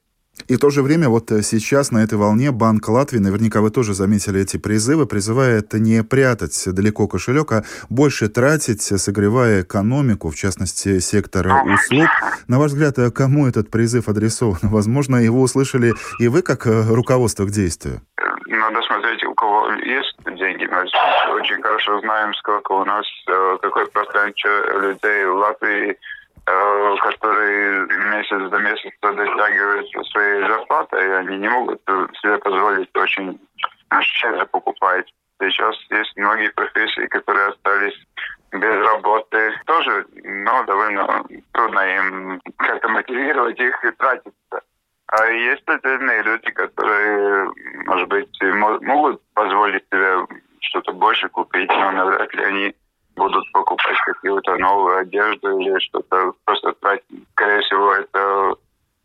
И 0.47 0.55
в 0.55 0.59
то 0.59 0.69
же 0.69 0.81
время 0.81 1.09
вот 1.09 1.31
э, 1.31 1.41
сейчас 1.41 1.91
на 1.91 2.03
этой 2.03 2.17
волне 2.17 2.51
Банк 2.51 2.87
Латвии, 2.89 3.19
наверняка 3.19 3.61
вы 3.61 3.69
тоже 3.69 3.93
заметили 3.93 4.41
эти 4.41 4.57
призывы, 4.57 5.05
призывает 5.05 5.73
не 5.73 6.03
прятать 6.03 6.63
далеко 6.65 7.07
кошелек, 7.07 7.51
а 7.51 7.63
больше 7.89 8.29
тратить, 8.29 8.81
согревая 8.81 9.61
экономику, 9.61 10.31
в 10.31 10.35
частности, 10.35 10.99
сектор 10.99 11.47
услуг. 11.47 12.09
На 12.47 12.59
ваш 12.59 12.71
взгляд, 12.71 12.97
э, 12.99 13.11
кому 13.11 13.47
этот 13.47 13.69
призыв 13.69 14.09
адресован? 14.09 14.59
Возможно, 14.63 15.17
его 15.17 15.41
услышали 15.41 15.93
и 16.19 16.27
вы 16.27 16.41
как 16.41 16.67
э, 16.67 16.83
руководство 16.89 17.45
к 17.45 17.51
действию? 17.51 18.01
Надо 18.47 18.81
смотреть, 18.81 19.23
у 19.25 19.33
кого 19.35 19.71
есть 19.73 20.15
деньги. 20.25 20.65
Мы 20.65 20.81
очень 21.35 21.61
хорошо 21.61 21.99
знаем, 22.01 22.33
сколько 22.35 22.71
у 22.73 22.85
нас, 22.85 23.05
какой 23.61 23.87
процент 23.87 24.35
людей 24.81 25.25
в 25.25 25.35
Латвии 25.35 25.97
которые 26.45 27.87
месяц 27.87 28.49
за 28.49 28.57
месяц 28.57 28.91
дотягивают 29.01 29.87
своей 30.07 30.47
зарплаты, 30.47 30.97
и 30.97 31.09
они 31.09 31.37
не 31.37 31.49
могут 31.49 31.81
себе 32.21 32.37
позволить 32.37 32.89
очень 32.95 33.39
щедро 34.01 34.45
покупать. 34.45 35.11
Сейчас 35.39 35.75
есть 35.89 36.15
многие 36.17 36.49
профессии, 36.49 37.07
которые 37.07 37.47
остались 37.47 37.97
без 38.51 38.85
работы. 38.85 39.53
Тоже, 39.65 40.05
но 40.23 40.63
довольно 40.63 41.23
трудно 41.51 41.79
им 41.79 42.41
как-то 42.57 42.87
мотивировать 42.89 43.59
их 43.59 43.83
и 43.83 43.91
тратиться. 43.91 44.61
А 45.07 45.25
есть 45.25 45.63
отдельные 45.67 46.23
люди, 46.23 46.49
которые, 46.51 47.51
может 47.85 48.07
быть, 48.09 48.41
могут 48.81 49.21
позволить 49.33 49.83
себе 49.91 50.25
что-то 50.61 50.93
больше 50.93 51.29
купить, 51.29 51.69
но 51.69 51.91
навряд 51.91 52.33
ли 52.33 52.43
они 52.43 52.75
будут 53.15 53.43
покупать 53.51 53.97
какую-то 54.05 54.55
новую 54.57 54.97
одежду 54.99 55.59
или 55.59 55.77
что-то 55.79 56.33
просто 56.45 56.73
тратить. 56.73 57.05
Скорее 57.33 57.61
всего, 57.61 57.93
это 57.93 58.55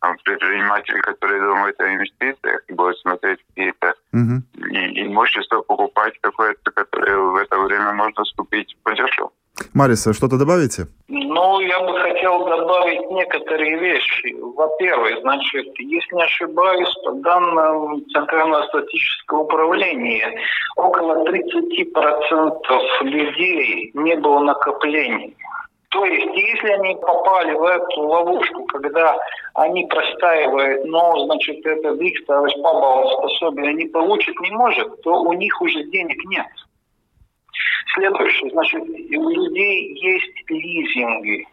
там, 0.00 0.16
предприниматели, 0.24 1.00
которые 1.00 1.42
думают 1.42 1.78
о 1.80 1.92
инвестициях, 1.92 2.62
будут 2.68 2.98
смотреть 3.00 3.40
какие-то 3.48 3.94
угу. 4.12 4.42
имущества, 4.54 5.60
покупать 5.62 6.14
какое-то, 6.20 6.70
которое 6.70 7.16
в 7.16 7.36
это 7.36 7.58
время 7.58 7.92
можно 7.92 8.24
скупить 8.24 8.76
подешево. 8.82 9.30
Мариса, 9.78 10.12
что-то 10.12 10.36
добавите? 10.38 10.88
Ну, 11.08 11.60
я 11.60 11.78
бы 11.80 11.96
хотел 12.00 12.44
добавить 12.44 13.08
некоторые 13.12 13.78
вещи. 13.78 14.34
Во-первых, 14.56 15.20
значит, 15.20 15.66
если 15.78 16.16
не 16.16 16.24
ошибаюсь, 16.24 16.92
по 17.04 17.12
данным 17.12 18.04
Центрального 18.12 18.66
статистического 18.66 19.42
управления, 19.42 20.34
около 20.76 21.24
30% 21.24 23.02
людей 23.02 23.92
не 23.94 24.16
было 24.16 24.40
накоплений. 24.40 25.36
То 25.90 26.04
есть, 26.04 26.26
если 26.34 26.70
они 26.70 26.96
попали 26.96 27.54
в 27.54 27.62
эту 27.62 28.00
ловушку, 28.02 28.64
когда 28.66 29.16
они 29.54 29.86
простаивают, 29.86 30.84
но, 30.86 31.24
значит, 31.26 31.64
это 31.64 31.94
их 31.94 32.18
способие 32.24 33.70
они 33.70 33.86
получат 33.86 34.34
не 34.40 34.50
может, 34.50 35.02
то 35.02 35.22
у 35.22 35.32
них 35.34 35.62
уже 35.62 35.84
денег 35.84 36.18
нет. 36.26 36.46
Следующее, 37.98 38.50
значит, 38.50 38.82
у 38.82 39.28
людей 39.28 39.94
есть 39.94 40.50
лизинги, 40.50 41.46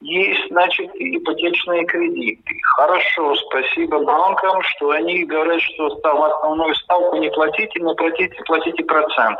есть, 0.00 0.48
значит, 0.48 0.90
ипотечные 0.96 1.84
кредиты. 1.86 2.54
Хорошо, 2.76 3.36
спасибо 3.36 4.02
банкам, 4.02 4.62
что 4.62 4.90
они 4.90 5.24
говорят, 5.24 5.60
что 5.60 5.90
став, 5.98 6.20
основную 6.20 6.74
ставку 6.74 7.16
не 7.18 7.30
платите, 7.30 7.78
но 7.80 7.94
платите, 7.94 8.36
платите 8.46 8.82
процент. 8.84 9.38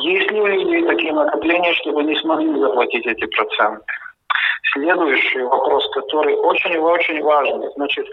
Есть 0.00 0.30
ли 0.30 0.40
у 0.40 0.46
людей 0.46 0.84
такие 0.86 1.12
накопления, 1.12 1.72
чтобы 1.74 2.00
они 2.00 2.14
смогли 2.16 2.56
заплатить 2.60 3.06
эти 3.06 3.26
проценты? 3.26 3.84
Следующий 4.72 5.42
вопрос, 5.42 5.90
который 5.92 6.36
очень-очень 6.36 7.20
важный. 7.22 7.68
Значит, 7.74 8.06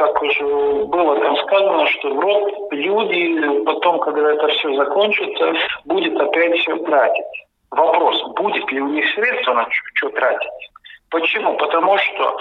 как 0.00 0.22
уже 0.22 0.44
было 0.86 1.20
там 1.20 1.36
сказано, 1.36 1.86
что 1.88 2.14
в 2.14 2.20
рот 2.20 2.72
люди 2.72 3.64
потом, 3.64 4.00
когда 4.00 4.32
это 4.32 4.48
все 4.48 4.74
закончится, 4.76 5.52
будет 5.84 6.18
опять 6.18 6.58
все 6.60 6.76
тратить. 6.78 7.46
Вопрос, 7.70 8.22
будет 8.36 8.70
ли 8.72 8.80
у 8.80 8.88
них 8.88 9.04
средства 9.14 9.54
на 9.54 9.66
что 9.94 10.08
тратить? 10.10 10.70
Почему? 11.10 11.56
Потому 11.56 11.98
что, 11.98 12.36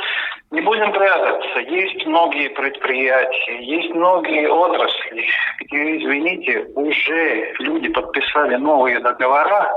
не 0.52 0.62
будем 0.62 0.92
прятаться, 0.92 1.60
есть 1.60 2.06
многие 2.06 2.50
предприятия, 2.50 3.60
есть 3.62 3.90
многие 3.96 4.48
отрасли, 4.48 5.26
где, 5.62 5.98
извините, 5.98 6.68
уже 6.76 7.54
люди 7.60 7.90
подписали 7.90 8.56
новые 8.56 9.00
договора 9.00 9.72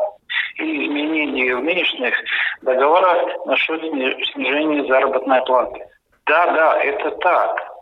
или 0.56 0.86
изменения 0.86 1.56
в 1.56 1.64
нынешних 1.64 2.14
договорах 2.62 3.46
насчет 3.46 3.80
снижения 3.80 4.84
заработной 4.86 5.42
платы. 5.46 5.80
Да, 6.26 6.46
да, 6.52 6.82
это 6.82 7.10
так. 7.18 7.72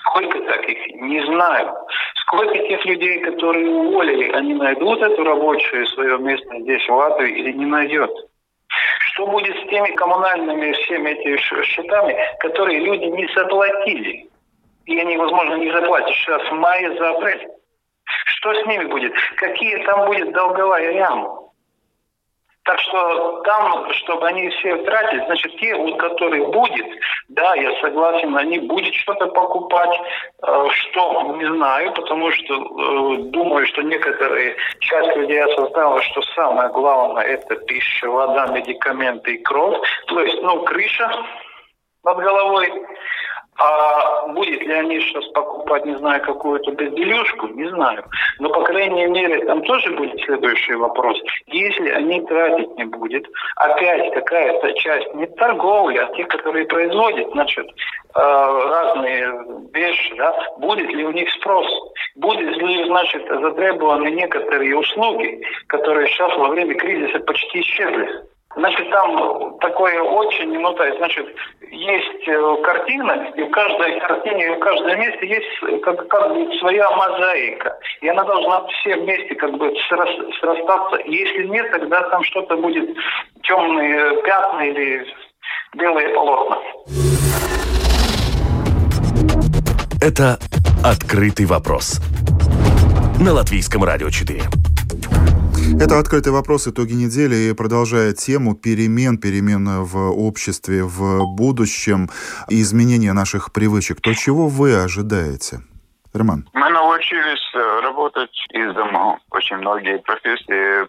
Сколько 0.00 0.40
таких? 0.42 0.78
Не 0.94 1.24
знаю. 1.26 1.74
Сколько 2.16 2.58
тех 2.58 2.84
людей, 2.84 3.20
которые 3.20 3.68
уволили, 3.68 4.30
они 4.32 4.54
найдут 4.54 5.00
эту 5.02 5.24
рабочую 5.24 5.86
свое 5.88 6.18
место 6.18 6.60
здесь, 6.60 6.86
в 6.88 6.94
Латвии, 6.94 7.30
или 7.30 7.52
не 7.52 7.66
найдет? 7.66 8.10
Что 9.00 9.26
будет 9.26 9.56
с 9.56 9.68
теми 9.68 9.90
коммунальными 9.96 10.72
всеми 10.72 11.10
этими 11.10 11.36
счетами, 11.36 12.16
которые 12.38 12.78
люди 12.80 13.04
не 13.04 13.26
заплатили? 13.34 14.28
И 14.86 14.98
они, 14.98 15.16
возможно, 15.16 15.54
не 15.54 15.70
заплатят 15.72 16.14
сейчас 16.14 16.42
в 16.42 16.52
мае 16.52 16.96
за 16.96 17.10
апрель. 17.10 17.48
Что 18.26 18.54
с 18.54 18.66
ними 18.66 18.84
будет? 18.84 19.12
Какие 19.36 19.84
там 19.84 20.06
будет 20.06 20.32
долговая 20.32 20.92
яма? 20.92 21.49
Так 22.64 22.78
что 22.78 23.40
там, 23.42 23.90
чтобы 23.94 24.26
они 24.28 24.50
все 24.50 24.76
тратить, 24.84 25.24
значит, 25.24 25.56
те, 25.58 25.74
у 25.74 25.96
которых 25.96 26.50
будет, 26.50 26.86
да, 27.28 27.54
я 27.54 27.80
согласен, 27.80 28.36
они 28.36 28.58
будут 28.58 28.94
что-то 28.94 29.26
покупать, 29.28 29.98
э, 30.42 30.66
что 30.70 31.36
не 31.38 31.46
знаю, 31.46 31.92
потому 31.94 32.30
что 32.30 32.54
э, 32.54 33.16
думаю, 33.30 33.66
что 33.66 33.80
некоторые 33.82 34.56
часть 34.80 35.16
людей 35.16 35.42
осознала, 35.42 36.02
что 36.02 36.20
самое 36.34 36.68
главное 36.68 37.24
это 37.24 37.56
пища, 37.56 38.10
вода, 38.10 38.46
медикаменты 38.48 39.34
и 39.34 39.42
кровь, 39.42 39.78
то 40.06 40.20
есть, 40.20 40.42
ну, 40.42 40.62
крыша 40.64 41.10
над 42.04 42.18
головой. 42.18 42.70
А 43.56 44.26
будет 44.28 44.62
ли 44.62 44.72
они 44.72 45.00
сейчас 45.00 45.26
покупать, 45.28 45.84
не 45.84 45.96
знаю, 45.96 46.22
какую-то 46.22 46.70
безделюшку, 46.72 47.48
не 47.48 47.68
знаю. 47.68 48.04
Но, 48.38 48.48
по 48.48 48.62
крайней 48.62 49.06
мере, 49.06 49.44
там 49.44 49.62
тоже 49.62 49.90
будет 49.96 50.18
следующий 50.22 50.74
вопрос. 50.74 51.18
Если 51.46 51.90
они 51.90 52.20
тратить 52.22 52.74
не 52.78 52.84
будет, 52.84 53.26
опять 53.56 54.14
какая-то 54.14 54.72
часть, 54.74 55.14
не 55.14 55.26
торговля, 55.26 56.06
а 56.06 56.16
те, 56.16 56.24
которые 56.24 56.64
производят, 56.66 57.30
значит, 57.32 57.66
э, 57.66 57.70
разные 58.14 59.28
вещи, 59.74 60.14
да, 60.16 60.34
будет 60.56 60.88
ли 60.88 61.04
у 61.04 61.12
них 61.12 61.30
спрос? 61.32 61.66
Будет 62.14 62.56
ли, 62.56 62.84
значит, 62.86 63.28
затребованы 63.28 64.08
некоторые 64.08 64.76
услуги, 64.76 65.42
которые 65.66 66.08
сейчас 66.08 66.34
во 66.36 66.48
время 66.48 66.74
кризиса 66.76 67.18
почти 67.20 67.60
исчезли? 67.60 68.08
Значит, 68.56 68.90
там 68.90 69.58
такое 69.60 70.02
очень, 70.02 70.52
ну, 70.58 70.74
то 70.74 70.84
есть, 70.84 70.98
значит, 70.98 71.26
есть 71.70 72.26
э, 72.26 72.56
картина, 72.64 73.32
и 73.36 73.42
в 73.44 73.50
каждой 73.50 74.00
картине, 74.00 74.46
и 74.46 74.56
в 74.56 74.58
каждом 74.58 74.98
месте 74.98 75.28
есть 75.28 75.46
э, 75.62 75.78
как, 75.78 76.08
как 76.08 76.34
бы 76.34 76.52
своя 76.58 76.90
мозаика. 76.90 77.78
И 78.00 78.08
она 78.08 78.24
должна 78.24 78.66
все 78.66 78.96
вместе 78.96 79.36
как 79.36 79.56
бы 79.56 79.72
срастаться. 79.88 80.98
Если 81.04 81.44
нет, 81.44 81.70
тогда 81.70 82.02
там 82.10 82.24
что-то 82.24 82.56
будет 82.56 82.90
темные 83.44 84.20
пятна 84.22 84.62
или 84.62 85.06
белые 85.74 86.08
полотна. 86.08 86.58
Это 90.02 90.38
«Открытый 90.84 91.46
вопрос» 91.46 92.00
на 93.20 93.32
Латвийском 93.32 93.84
радио 93.84 94.10
4. 94.10 94.59
Это 95.80 95.98
«Открытый 95.98 96.30
вопрос. 96.30 96.68
Итоги 96.68 96.92
недели» 96.92 97.34
и 97.34 97.54
продолжая 97.54 98.12
тему 98.12 98.54
перемен, 98.54 99.16
перемен 99.16 99.82
в 99.84 100.10
обществе 100.10 100.84
в 100.84 101.24
будущем 101.34 102.10
и 102.50 102.60
изменения 102.60 103.14
наших 103.14 103.50
привычек. 103.50 104.02
То, 104.02 104.12
чего 104.12 104.48
вы 104.48 104.74
ожидаете? 104.76 105.60
Роман. 106.12 106.44
Мы 106.52 106.68
научились 106.68 107.54
э, 107.54 107.80
работать 107.82 108.36
из 108.50 108.74
дома. 108.74 109.18
Очень 109.30 109.56
многие 109.56 109.98
профессии 110.00 110.86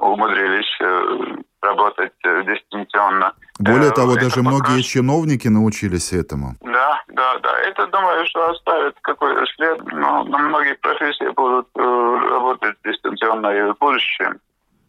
умудрились 0.00 0.76
э, 0.80 1.42
работать 1.60 2.12
э, 2.22 2.44
дистанционно. 2.44 3.32
Более 3.62 3.92
того, 3.92 4.12
Это 4.12 4.24
даже 4.24 4.42
пока... 4.42 4.48
многие 4.48 4.82
чиновники 4.82 5.48
научились 5.48 6.12
этому. 6.12 6.56
Да, 6.60 7.00
да, 7.08 7.38
Да, 7.38 7.58
это, 7.60 7.86
думаю, 7.86 8.26
что 8.26 8.50
оставит 8.50 8.96
какой-то 9.02 9.46
след, 9.54 9.84
но 9.92 10.24
на 10.24 10.38
многие 10.38 10.74
профессии 10.74 11.28
будут 11.32 11.68
э, 11.76 11.80
работать 11.80 12.76
дистанционно 12.84 13.48
и 13.48 13.62
в 13.70 13.78
будущем. 13.78 14.40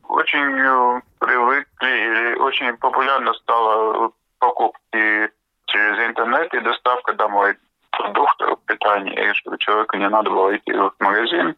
Очень 0.10 0.58
э, 0.58 1.01
привыкли 1.20 1.89
или 1.89 2.36
очень 2.39 2.75
популярно 2.77 3.34
стало 3.34 4.12
покупки 4.39 5.30
через 5.68 6.10
интернет 6.10 6.53
и 6.53 6.60
доставка 6.60 7.13
домой 7.13 7.56
продуктов 7.92 8.60
питания, 8.65 9.34
чтобы 9.36 9.58
человеку 9.60 9.98
не 9.98 10.10
надо 10.10 10.32
было 10.32 10.56
идти 10.56 10.74
в 10.74 10.94
магазин. 11.00 11.56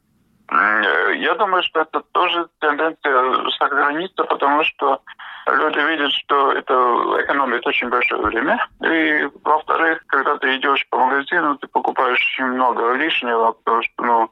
Я 0.52 1.34
думаю, 1.36 1.64
что 1.64 1.82
это 1.82 2.02
тоже 2.12 2.48
тенденция 2.60 3.50
сохранится, 3.58 4.26
потому 4.26 4.64
что 4.64 5.02
люди 5.48 5.80
видят, 5.80 6.12
что 6.12 6.52
это 6.52 6.74
экономит 7.22 7.66
очень 7.68 7.90
большое 7.90 8.22
время. 8.22 8.68
И, 8.84 9.30
во-вторых, 9.44 10.04
когда 10.08 10.38
ты 10.38 10.56
идешь 10.58 10.86
по 10.90 10.98
магазину, 10.98 11.58
ты 11.58 11.68
покупаешь 11.68 12.20
очень 12.34 12.46
много 12.46 12.94
лишнего, 12.94 13.52
потому 13.52 13.84
что, 13.84 14.04
ну, 14.04 14.32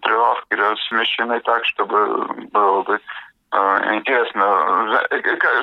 прилавки 0.00 0.56
смещены 0.88 1.40
так, 1.40 1.64
чтобы 1.64 2.26
было 2.52 2.82
бы 2.82 3.00
э, 3.52 3.94
интересно, 3.94 5.02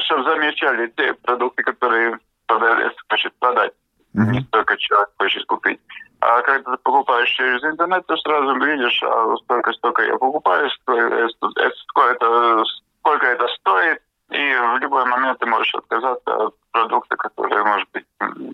чтобы 0.01 0.23
замечали 0.23 0.87
те 0.95 1.13
продукты, 1.13 1.63
которые 1.63 2.17
продавец 2.47 2.93
хочет 3.09 3.33
продать. 3.39 3.73
Mm-hmm. 4.15 4.31
Не 4.31 4.41
столько 4.41 4.77
человек 4.77 5.09
хочет 5.17 5.45
купить. 5.45 5.79
А 6.19 6.41
когда 6.41 6.71
ты 6.71 6.77
покупаешь 6.83 7.29
через 7.29 7.63
интернет, 7.63 8.05
ты 8.07 8.15
сразу 8.17 8.53
видишь, 8.59 9.01
а 9.03 9.35
столько-столько 9.37 10.03
я 10.03 10.17
покупаю, 10.17 10.69
сколько, 10.69 11.29
сколько, 11.29 12.11
это, 12.11 12.63
сколько 12.99 13.25
это 13.25 13.47
стоит, 13.47 14.01
и 14.31 14.77
в 14.77 14.77
любой 14.81 15.05
момент 15.05 15.39
ты 15.39 15.45
можешь 15.45 15.73
отказаться 15.75 16.45
от 16.45 16.55
продукта, 16.71 17.15
который 17.17 17.63
может 17.63 17.87
быть 17.93 18.05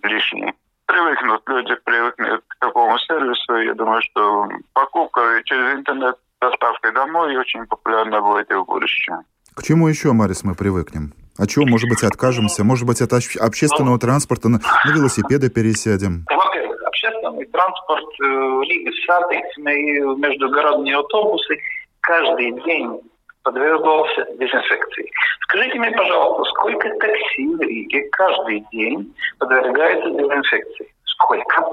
лишний. 0.04 0.54
Привыкнут, 0.86 1.42
люди 1.48 1.76
привыкнут 1.84 2.44
к 2.48 2.60
такому 2.60 2.98
сервису. 3.00 3.58
Я 3.58 3.74
думаю, 3.74 4.02
что 4.02 4.50
покупка 4.74 5.42
через 5.46 5.76
интернет 5.76 6.16
доставкой 6.42 6.94
домой 6.94 7.36
очень 7.36 7.66
популярна 7.66 8.22
будет 8.22 8.50
и 8.52 8.56
в 8.56 8.66
будущем. 8.66 9.22
К 9.54 9.64
чему 9.64 9.88
еще, 9.88 10.14
Марис, 10.14 10.44
мы 10.44 10.56
привыкнем? 10.56 11.14
О 11.38 11.46
чем, 11.46 11.70
может 11.70 11.90
быть, 11.90 12.04
откажемся? 12.04 12.64
Может 12.64 12.88
быть, 12.88 13.02
от 13.02 13.12
общественного 13.14 14.00
транспорта 14.00 14.50
на, 14.50 14.60
на 14.60 14.92
велосипеды 14.92 15.50
пересядем? 15.50 16.26
Во-первых, 16.30 16.82
общественный 16.84 17.46
транспорт, 17.46 18.06
Рига, 18.20 18.92
соответственно, 19.06 19.70
и 19.70 20.00
междугородные 20.20 20.98
автобусы 20.98 21.58
каждый 22.02 22.52
день 22.64 23.02
подвергался 23.48 24.25
дезинфекции. 24.34 25.10
Скажите 25.44 25.80
мне, 25.80 25.92
пожалуйста, 25.92 26.44
сколько 26.51 26.89
такси 27.00 27.48
в 27.56 27.62
Риге 27.62 28.10
каждый 28.12 28.66
день 28.74 29.16
подвергается 29.39 30.10
дезинфекции? 30.10 30.94
Сколько? 31.06 31.66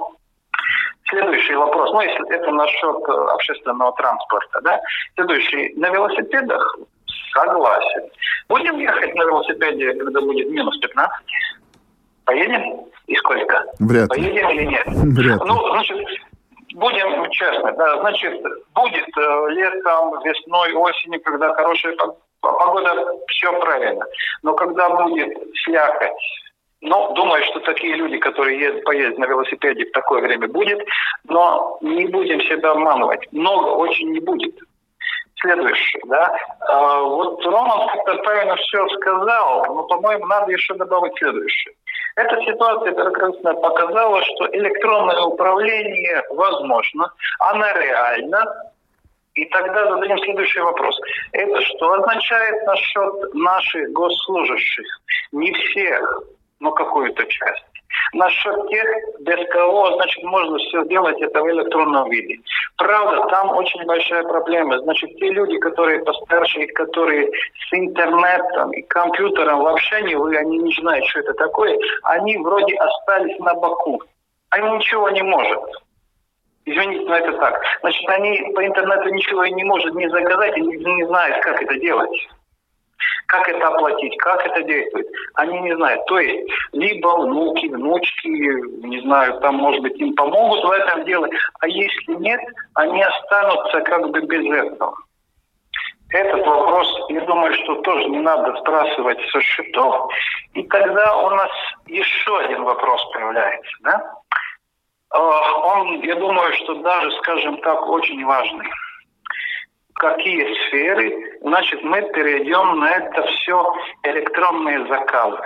Следующий 1.09 1.55
вопрос, 1.55 1.91
ну, 1.93 2.01
если 2.01 2.33
это 2.33 2.51
насчет 2.53 2.97
общественного 3.35 3.93
транспорта, 3.95 4.61
да? 4.63 4.81
Следующий, 5.17 5.75
на 5.77 5.91
велосипедах 5.91 6.79
Согласен. 7.35 8.03
Будем 8.49 8.79
ехать 8.79 9.15
на 9.17 9.23
велосипеде, 9.25 9.93
когда 9.95 10.21
будет 10.21 10.49
минус 10.51 10.79
15? 10.79 11.27
Поедем? 12.25 12.85
И 13.09 13.17
сколько? 13.17 13.65
Вряд 13.81 14.17
ли. 14.17 14.23
Поедем 14.23 14.51
или 14.51 14.65
нет? 14.67 14.87
Вряд 14.87 15.43
ли. 15.43 15.49
Ну, 15.49 15.69
значит, 15.73 15.97
будем 16.75 17.31
честны. 17.31 17.73
Да, 17.73 18.01
значит, 18.01 18.43
будет 18.75 19.09
э, 19.17 19.47
летом, 19.51 20.21
весной, 20.23 20.73
осенью, 20.75 21.23
когда 21.23 21.55
хорошая 21.55 21.97
погода, 22.41 23.07
все 23.29 23.53
правильно. 23.61 24.05
Но 24.43 24.55
когда 24.55 24.91
будет 24.91 25.37
слякоть, 25.65 26.11
ну, 26.81 27.15
думаю, 27.15 27.43
что 27.45 27.61
такие 27.61 27.95
люди, 27.95 28.19
которые 28.19 28.61
едут, 28.61 28.85
поедут 28.85 29.19
на 29.19 29.25
велосипеде 29.25 29.87
в 29.87 29.93
такое 29.93 30.21
время 30.21 30.49
будет, 30.49 30.79
но 31.29 31.79
не 31.81 32.07
будем 32.07 32.41
себя 32.43 32.73
обманывать. 32.73 33.27
Много 33.33 33.69
очень 33.69 34.11
не 34.11 34.21
будет 34.21 34.55
следующее. 35.41 36.03
Да? 36.07 36.37
А, 36.69 37.01
вот 37.01 37.45
Роман 37.47 37.89
как-то 37.89 38.23
правильно 38.23 38.57
все 38.57 38.87
сказал, 38.89 39.65
но, 39.67 39.83
по-моему, 39.85 40.27
надо 40.27 40.53
еще 40.53 40.75
добавить 40.75 41.17
следующее. 41.19 41.75
Эта 42.17 42.41
ситуация 42.43 42.93
прекрасно 42.93 43.55
показала, 43.55 44.23
что 44.23 44.47
электронное 44.53 45.21
управление 45.23 46.23
возможно, 46.31 47.13
она 47.41 47.73
реальна, 47.73 48.45
и 49.35 49.45
тогда 49.47 49.89
зададим 49.89 50.19
следующий 50.19 50.61
вопрос. 50.61 50.97
Это 51.33 51.61
что 51.63 51.93
означает 51.93 52.65
насчет 52.67 53.35
наших 53.35 53.93
госслужащих? 53.93 54.87
Не 55.33 55.53
всех, 55.53 56.23
но 56.61 56.71
какую-то 56.71 57.25
часть. 57.27 57.74
Насчет 58.13 58.69
тех, 58.69 58.87
без 59.21 59.49
кого, 59.51 59.93
значит, 59.97 60.23
можно 60.25 60.59
все 60.59 60.85
делать 60.87 61.21
это 61.21 61.43
в 61.43 61.51
электронном 61.51 62.09
виде. 62.11 62.41
Правда, 62.77 63.27
там 63.29 63.51
очень 63.57 63.85
большая 63.87 64.23
проблема. 64.25 64.79
Значит, 64.81 65.17
те 65.19 65.31
люди, 65.31 65.59
которые 65.59 66.05
постарше, 66.05 66.63
и 66.63 66.67
которые 66.67 67.29
с 67.29 67.73
интернетом 67.73 68.73
и 68.73 68.83
компьютером 68.83 69.61
вообще 69.61 70.03
не 70.03 70.15
вы, 70.15 70.37
они 70.37 70.59
не 70.59 70.75
знают, 70.75 71.05
что 71.07 71.21
это 71.21 71.35
такое, 71.35 71.79
они 72.05 72.37
вроде 72.39 72.75
остались 72.77 73.39
на 73.41 73.55
боку. 73.55 74.01
Они 74.51 74.71
ничего 74.71 75.11
не 75.11 75.23
может. 75.23 75.63
Извините, 76.67 77.05
но 77.07 77.17
это 77.17 77.33
так. 77.39 77.61
Значит, 77.81 78.09
они 78.09 78.53
по 78.55 78.65
интернету 78.65 79.09
ничего 79.11 79.45
и 79.45 79.53
не 79.53 79.65
может 79.65 79.95
не 79.95 80.09
заказать 80.09 80.57
и 80.57 80.63
не 80.63 81.07
знают, 81.07 81.43
как 81.43 81.63
это 81.63 81.75
делать 81.79 82.29
как 83.27 83.49
это 83.49 83.69
оплатить, 83.69 84.17
как 84.19 84.47
это 84.47 84.63
действует, 84.63 85.07
они 85.35 85.61
не 85.61 85.75
знают. 85.77 86.05
То 86.07 86.19
есть, 86.19 86.51
либо 86.73 87.09
внуки, 87.09 87.67
внучки, 87.67 88.29
не 88.87 89.01
знаю, 89.01 89.41
там, 89.41 89.57
может 89.57 89.83
быть, 89.83 89.99
им 89.99 90.15
помогут 90.15 90.65
в 90.65 90.71
этом 90.71 91.05
деле, 91.05 91.29
а 91.61 91.69
если 91.69 92.15
нет, 92.15 92.41
они 92.75 93.03
останутся 93.03 93.81
как 93.83 94.11
бы 94.11 94.21
без 94.21 94.45
этого. 94.53 94.97
Этот 96.11 96.47
вопрос, 96.47 96.87
я 97.09 97.23
думаю, 97.23 97.53
что 97.55 97.75
тоже 97.83 98.09
не 98.09 98.21
надо 98.21 98.57
сбрасывать 98.61 99.19
со 99.31 99.41
счетов. 99.41 100.13
И 100.53 100.63
тогда 100.65 101.17
у 101.17 101.31
нас 101.31 101.51
еще 101.87 102.39
один 102.39 102.63
вопрос 102.63 103.05
появляется, 103.13 103.73
да? 103.81 104.15
Э, 105.13 105.19
он, 105.19 106.01
я 106.03 106.15
думаю, 106.15 106.53
что 106.59 106.75
даже, 106.75 107.11
скажем 107.19 107.57
так, 107.63 107.89
очень 107.89 108.25
важный 108.25 108.69
какие 109.95 110.55
сферы, 110.67 111.39
значит, 111.41 111.83
мы 111.83 112.03
перейдем 112.13 112.79
на 112.79 112.91
это 112.91 113.23
все 113.23 113.75
электронные 114.03 114.87
заказы. 114.87 115.43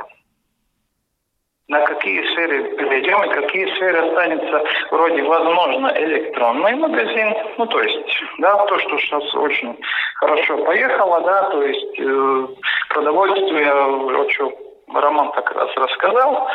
На 1.68 1.82
какие 1.82 2.26
сферы 2.32 2.76
перейдем 2.76 3.22
и 3.24 3.34
какие 3.34 3.66
сферы 3.74 3.98
останется 3.98 4.64
вроде, 4.90 5.22
возможно, 5.22 5.92
электронный 5.98 6.74
магазин. 6.76 7.34
Ну, 7.58 7.66
то 7.66 7.82
есть, 7.82 8.22
да, 8.38 8.64
то, 8.64 8.78
что 8.78 8.98
сейчас 8.98 9.34
очень 9.34 9.78
хорошо 10.16 10.64
поехало, 10.64 11.20
да, 11.20 11.50
то 11.50 11.62
есть 11.62 12.00
э, 12.00 12.46
продовольствие, 12.88 13.70
вот 13.74 14.30
что 14.32 14.50
Роман 14.94 15.30
как 15.32 15.52
раз 15.52 15.68
рассказал, 15.76 16.48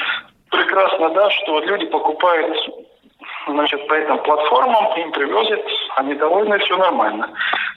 прекрасно, 0.49 1.09
да, 1.09 1.29
что 1.29 1.59
люди 1.59 1.85
покупают 1.85 2.57
значит, 3.47 3.87
по 3.87 3.93
этим 3.93 4.17
платформам, 4.19 4.85
им 4.97 5.11
привозят, 5.11 5.61
они 5.97 6.15
довольны, 6.15 6.57
все 6.59 6.77
нормально. 6.77 7.29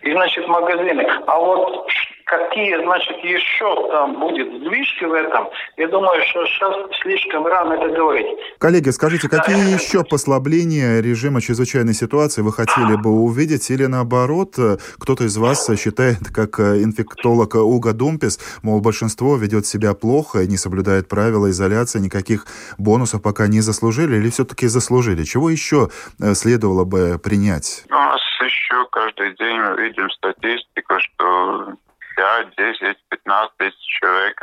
И, 0.03 0.13
значит, 0.13 0.47
магазины. 0.47 1.07
А 1.27 1.39
вот 1.39 1.87
какие, 2.27 2.77
значит, 2.83 3.17
еще 3.23 3.89
там 3.91 4.19
будет 4.19 4.49
сдвижки 4.49 5.05
в 5.05 5.13
этом, 5.13 5.49
я 5.77 5.89
думаю, 5.89 6.21
что 6.29 6.45
сейчас 6.47 6.75
слишком 7.01 7.47
рано 7.47 7.75
это 7.75 7.89
говорить. 7.89 8.27
Коллеги, 8.59 8.91
скажите, 8.91 9.29
какие 9.29 9.55
да, 9.55 9.63
еще 9.63 10.03
послабления 10.05 11.01
режима 11.01 11.41
чрезвычайной 11.41 11.95
ситуации 11.95 12.43
вы 12.43 12.53
хотели 12.53 12.97
бы 12.97 13.11
увидеть? 13.11 13.71
Или 13.71 13.87
наоборот, 13.87 14.57
кто-то 14.99 15.25
из 15.25 15.37
вас 15.37 15.71
считает, 15.79 16.19
как 16.35 16.59
инфектолог 16.59 17.55
Уга 17.55 17.93
Думпис, 17.93 18.41
мол, 18.63 18.81
большинство 18.81 19.37
ведет 19.37 19.65
себя 19.65 19.95
плохо 19.95 20.41
и 20.41 20.49
не 20.49 20.57
соблюдает 20.57 21.09
правила 21.09 21.49
изоляции, 21.51 22.01
никаких 22.01 22.47
бонусов 22.77 23.23
пока 23.23 23.47
не 23.47 23.61
заслужили 23.61 24.17
или 24.17 24.31
все-таки 24.31 24.67
заслужили? 24.67 25.23
Чего 25.23 25.49
еще 25.49 25.91
э, 26.21 26.35
следовало 26.35 26.85
бы 26.85 27.21
принять? 27.23 27.85
У 27.89 27.95
нас 27.95 28.21
еще 28.43 28.85
каждый 28.91 29.37
день 29.37 29.61
мы 29.61 29.81
видим 29.81 30.11
статистику, 30.11 30.95
что 30.99 31.77
5, 32.17 32.57
10, 32.57 32.99
15 33.11 33.57
тысяч 33.59 34.01
человек 34.01 34.43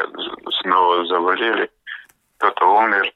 снова 0.62 1.06
заболели, 1.08 1.70
кто-то 2.38 2.66
умер. 2.66 3.12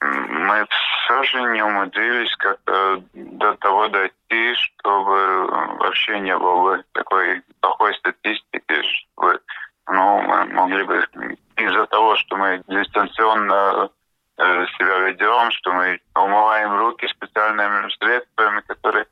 Мы 0.00 0.66
все 0.68 1.22
же 1.24 1.42
не 1.52 1.62
умудрились 1.62 2.34
как-то 2.36 3.02
до 3.14 3.54
того 3.54 3.88
дойти, 3.88 4.54
чтобы 4.54 5.46
вообще 5.78 6.20
не 6.20 6.36
было 6.36 6.60
бы 6.62 6.84
такой 6.92 7.42
плохой 7.60 7.94
статистики, 7.94 8.82
чтобы 8.82 9.40
ну, 9.88 10.20
мы 10.20 10.44
могли 10.46 10.82
бы 10.84 11.08
из-за 11.56 11.86
того, 11.86 12.16
что 12.16 12.36
мы 12.36 12.62
дистанционно 12.68 13.88
э, 14.36 14.66
себя 14.78 14.98
ведем, 15.08 15.50
что 15.52 15.72
мы 15.72 16.00
умываем 16.14 16.76
руки 16.76 17.06
специальными 17.08 17.88
средствами, 17.98 18.60
которые 18.66 19.06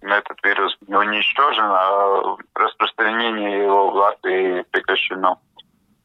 этот 0.00 0.38
вирус 0.44 0.76
уничтожен, 0.86 1.64
а 1.64 2.36
распространение 2.54 3.62
его 3.62 3.90
в 3.90 3.94
Латвии 3.94 4.62
прекращено. 4.70 5.36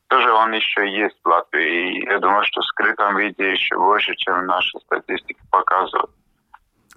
Тоже 0.07 0.31
он 0.31 0.51
еще 0.53 0.89
есть 0.89 1.15
в 1.23 1.27
Латвии. 1.27 1.99
И 1.99 2.05
я 2.05 2.19
думаю, 2.19 2.43
что 2.45 2.61
в 2.61 2.65
скрытом 2.65 3.17
виде 3.17 3.51
еще 3.51 3.77
больше, 3.77 4.15
чем 4.15 4.45
наша 4.45 4.79
статистика 4.79 5.41
показывает. 5.49 6.09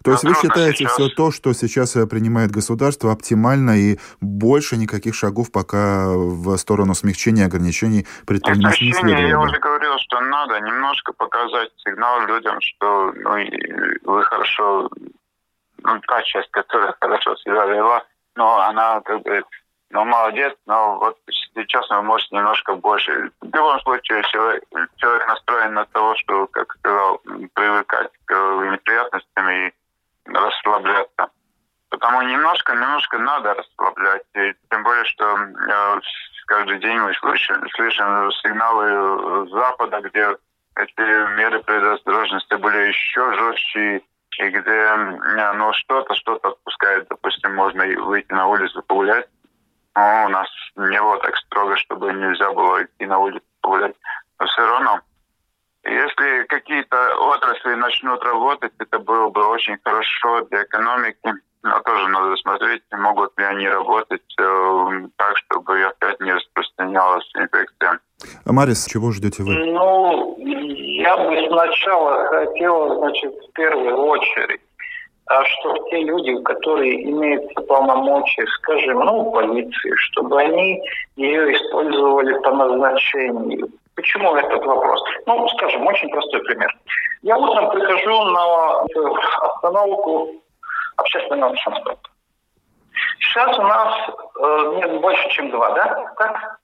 То 0.07 0.13
есть 0.13 0.23
вы 0.23 0.35
считаете 0.35 0.85
сейчас... 0.85 0.93
все 0.93 1.09
то, 1.09 1.33
что 1.33 1.53
сейчас 1.53 1.97
э, 1.97 2.07
принимает 2.07 2.53
государство, 2.53 3.11
оптимально 3.11 3.77
и 3.77 3.99
больше 4.21 4.77
никаких 4.77 5.17
шагов 5.17 5.51
пока 5.51 6.07
в 6.09 6.57
сторону 6.59 6.95
смягчения 6.95 7.47
ограничений 7.47 8.07
предпринимать 8.25 8.81
не 8.81 8.93
следует? 8.93 9.29
Я 9.29 9.41
уже 9.41 9.59
говорил, 9.59 9.99
что 9.99 10.21
надо 10.21 10.61
немножко 10.61 11.13
показать 11.13 11.71
сигнал 11.79 12.25
людям, 12.27 12.57
что 12.61 13.13
ну, 13.17 14.13
вы 14.13 14.23
хорошо, 14.23 14.89
та 15.83 16.23
часть, 16.23 16.51
которая 16.51 16.95
хорошо 17.01 17.37
себя 17.37 17.65
вела, 17.67 18.05
но 18.35 18.61
она 18.61 19.01
как 19.01 19.23
бы 19.23 19.45
ну, 19.91 20.05
молодец, 20.05 20.55
но 20.67 20.99
вот 20.99 21.17
сейчас 21.55 21.89
вы 21.91 22.03
можете 22.03 22.35
немножко 22.37 22.75
больше. 22.75 23.31
В 23.41 23.55
любом 23.55 23.81
случае, 23.81 24.23
человек, 24.25 24.65
человек 24.97 25.27
настроен 25.29 25.75
на 25.75 25.85
то, 25.87 26.15
что, 26.17 26.47
как 26.49 26.73
сказал, 26.79 27.21
привыкать 27.55 28.11
к 28.25 28.35
неприятностям 28.73 29.49
и 29.49 29.73
расслабляться. 30.27 31.29
Потому 31.89 32.23
немножко, 32.23 32.75
немножко 32.75 33.19
надо 33.19 33.55
расслаблять. 33.55 34.23
И 34.35 34.55
тем 34.71 34.83
более, 34.83 35.05
что 35.05 35.37
э, 35.37 36.01
каждый 36.47 36.79
день 36.81 36.99
мы 36.99 37.15
слышим, 37.15 37.63
слышим 37.71 38.33
сигналы 38.33 39.49
Запада, 39.51 40.01
где 40.01 40.37
эти 40.77 41.37
меры 41.37 41.63
предосторожности 41.63 42.55
были 42.55 42.89
еще 42.89 43.33
жестче, 43.35 44.03
и 44.39 44.49
где 44.49 44.95
ну, 45.55 45.73
что-то, 45.73 46.15
что-то 46.15 46.49
отпускает. 46.49 47.07
Допустим, 47.09 47.55
можно 47.55 47.85
выйти 48.05 48.33
на 48.33 48.47
улицу 48.47 48.83
погулять, 48.83 49.29
но 49.95 50.25
у 50.27 50.29
нас 50.29 50.49
не 50.77 51.01
было 51.01 51.19
так 51.21 51.37
строго, 51.37 51.77
чтобы 51.77 52.13
нельзя 52.13 52.53
было 52.53 52.85
идти 52.85 53.07
на 53.07 53.19
улицу 53.19 53.45
погулять. 53.61 53.97
Но 54.39 54.47
все 54.47 54.67
равно, 54.67 55.01
если 55.85 56.45
какие-то 56.49 57.17
отрасли 57.19 57.75
начнут 57.75 58.23
работать, 58.23 58.73
это 58.79 58.99
было 58.99 59.29
бы 59.29 59.47
очень 59.47 59.79
хорошо 59.83 60.43
для 60.51 60.65
экономики. 60.65 61.33
Но 61.63 61.81
тоже 61.81 62.09
надо 62.09 62.37
смотреть, 62.37 62.83
могут 62.93 63.37
ли 63.39 63.45
они 63.45 63.69
работать 63.69 64.23
э, 64.39 65.09
так, 65.17 65.37
чтобы 65.39 65.83
опять 65.83 66.21
не 66.21 66.33
распространялась 66.33 67.29
инфекция. 67.35 67.99
А 68.45 68.53
Марис, 68.53 68.87
чего 68.87 69.11
ждете 69.11 69.43
вы? 69.43 69.55
Ну, 69.55 70.37
я 71.03 71.17
бы 71.17 71.47
сначала 71.49 72.25
хотел, 72.27 72.99
значит, 72.99 73.35
в 73.35 73.53
первую 73.53 73.97
очередь 73.97 74.61
а 75.27 75.45
что 75.45 75.75
те 75.91 76.03
люди, 76.03 76.41
которые 76.45 77.03
имеют 77.11 77.53
полномочия, 77.67 78.47
скажем, 78.59 79.01
ну, 79.01 79.33
полиции, 79.33 79.93
чтобы 79.97 80.41
они 80.41 80.81
ее 81.17 81.53
использовали 81.53 82.39
по 82.43 82.53
назначению. 82.53 83.69
Почему 83.97 84.37
этот 84.37 84.65
вопрос? 84.65 85.03
Ну, 85.27 85.49
скажем, 85.49 85.87
очень 85.87 86.09
простой 86.11 86.43
пример. 86.45 86.73
Я 87.23 87.37
утром 87.39 87.71
прихожу 87.71 88.23
на 88.23 88.85
остановку 89.49 90.31
общественного 90.97 91.57
транспорта. 91.57 92.11
Сейчас 93.19 93.59
у 93.59 93.63
нас 93.63 94.11
э, 94.39 94.73
нет 94.77 95.01
больше, 95.01 95.29
чем 95.31 95.51
два, 95.51 95.71
да? 95.73 96.15
Так? 96.19 96.59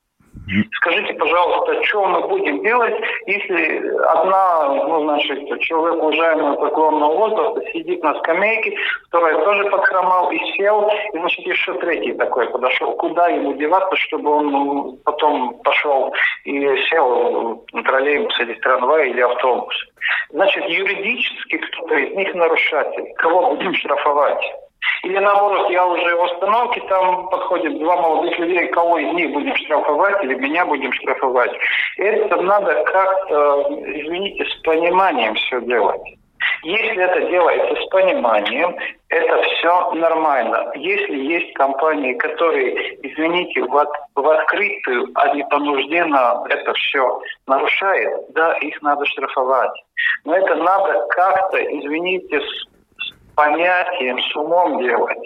Скажите, 0.76 1.14
пожалуйста, 1.14 1.82
что 1.84 2.04
мы 2.06 2.26
будем 2.26 2.62
делать, 2.62 2.94
если 3.26 3.78
одна, 4.06 4.74
ну, 4.74 5.02
значит, 5.02 5.60
человек 5.60 6.02
уважаемого 6.02 6.56
преклонного 6.56 7.14
возраста 7.14 7.62
сидит 7.72 8.02
на 8.02 8.18
скамейке, 8.18 8.76
второй 9.06 9.32
тоже 9.44 9.70
подхромал 9.70 10.30
и 10.32 10.38
сел, 10.56 10.90
и, 11.12 11.18
значит, 11.18 11.46
еще 11.46 11.74
третий 11.74 12.12
такой 12.14 12.50
подошел. 12.50 12.92
Куда 12.96 13.28
ему 13.28 13.52
деваться, 13.54 13.94
чтобы 13.96 14.30
он 14.30 14.50
ну, 14.50 14.98
потом 15.04 15.58
пошел 15.62 16.12
и 16.44 16.76
сел 16.90 17.64
на 17.72 17.82
троллейбус 17.84 18.38
или 18.40 18.54
трамвай 18.54 19.10
или 19.10 19.20
автобус? 19.20 19.74
Значит, 20.30 20.64
юридически 20.68 21.58
кто-то 21.58 21.94
из 21.94 22.16
них 22.16 22.34
нарушатель. 22.34 23.12
Кого 23.16 23.54
будем 23.54 23.74
штрафовать? 23.74 24.42
Или 25.04 25.18
наоборот, 25.18 25.70
я 25.70 25.84
уже 25.86 26.14
в 26.14 26.24
остановке, 26.24 26.80
там 26.88 27.28
подходят 27.28 27.78
два 27.78 27.96
молодых 27.96 28.38
людей, 28.38 28.68
кого 28.68 28.98
из 28.98 29.12
них 29.14 29.32
будем 29.32 29.54
штрафовать 29.56 30.22
или 30.24 30.34
меня 30.34 30.64
будем 30.64 30.92
штрафовать. 30.92 31.52
Это 31.96 32.36
надо 32.40 32.84
как-то, 32.84 33.66
извините, 33.70 34.44
с 34.44 34.62
пониманием 34.62 35.34
все 35.34 35.60
делать. 35.62 36.02
Если 36.62 37.02
это 37.02 37.28
делается 37.28 37.82
с 37.82 37.86
пониманием, 37.88 38.76
это 39.08 39.42
все 39.42 39.92
нормально. 39.92 40.70
Если 40.76 41.16
есть 41.16 41.52
компании, 41.54 42.14
которые, 42.14 42.96
извините, 43.02 43.62
в, 43.62 43.76
от, 43.76 43.88
в 44.14 44.28
открытую, 44.28 45.08
а 45.14 45.34
не 45.34 45.44
понужденно 45.44 46.44
это 46.48 46.72
все 46.74 47.20
нарушает, 47.46 48.12
да, 48.30 48.54
их 48.58 48.80
надо 48.82 49.04
штрафовать. 49.06 49.72
Но 50.24 50.36
это 50.36 50.54
надо 50.54 51.06
как-то, 51.10 51.58
извините, 51.58 52.40
с 52.40 52.71
понятием, 53.34 54.18
с 54.20 54.36
умом 54.36 54.78
делать. 54.82 55.18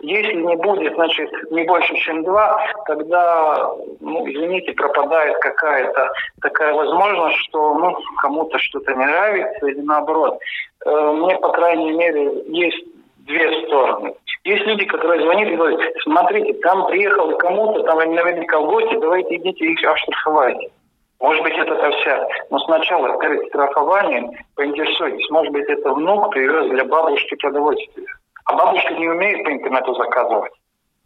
Если 0.00 0.34
не 0.34 0.56
будет, 0.56 0.94
значит, 0.94 1.30
не 1.50 1.64
больше, 1.64 1.94
чем 1.96 2.22
два, 2.22 2.66
тогда, 2.86 3.70
ну, 4.00 4.28
извините, 4.28 4.72
пропадает 4.72 5.36
какая-то 5.38 6.10
такая 6.42 6.72
возможность, 6.72 7.36
что, 7.48 7.74
ну, 7.74 7.96
кому-то 8.20 8.58
что-то 8.58 8.94
не 8.94 9.04
нравится 9.04 9.66
или 9.66 9.80
наоборот. 9.80 10.38
Э, 10.84 11.12
мне, 11.12 11.36
по 11.36 11.50
крайней 11.50 11.92
мере, 11.92 12.42
есть 12.48 12.84
две 13.26 13.66
стороны. 13.66 14.14
Есть 14.44 14.64
люди, 14.66 14.84
которые 14.84 15.22
звонят 15.22 15.48
и 15.48 15.56
говорят, 15.56 15.80
смотрите, 16.02 16.52
там 16.60 16.86
приехал 16.86 17.36
кому-то, 17.36 17.82
там 17.82 17.98
наверняка 17.98 18.60
в 18.60 18.66
гости, 18.66 18.96
давайте 19.00 19.36
идите 19.36 19.64
их 19.66 19.84
оштрафовать. 19.84 20.70
Может 21.20 21.42
быть, 21.42 21.56
это 21.56 21.90
вся. 21.92 22.28
Но 22.50 22.58
сначала 22.60 23.18
перед 23.18 23.46
страхованием 23.48 24.30
поинтересуйтесь. 24.54 25.28
Может 25.30 25.52
быть, 25.52 25.68
это 25.68 25.92
внук 25.92 26.30
привез 26.30 26.70
для 26.70 26.84
бабушки 26.84 27.34
продовольствие. 27.36 28.06
А 28.44 28.54
бабушка 28.54 28.94
не 28.94 29.08
умеет 29.08 29.44
по 29.44 29.50
интернету 29.50 29.94
заказывать. 29.94 30.52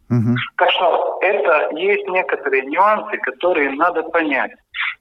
Угу. 0.09 0.35
Так 0.57 0.69
что 0.71 1.17
это 1.21 1.69
есть 1.75 2.07
некоторые 2.09 2.63
нюансы, 2.63 3.17
которые 3.17 3.71
надо 3.71 4.03
понять. 4.03 4.51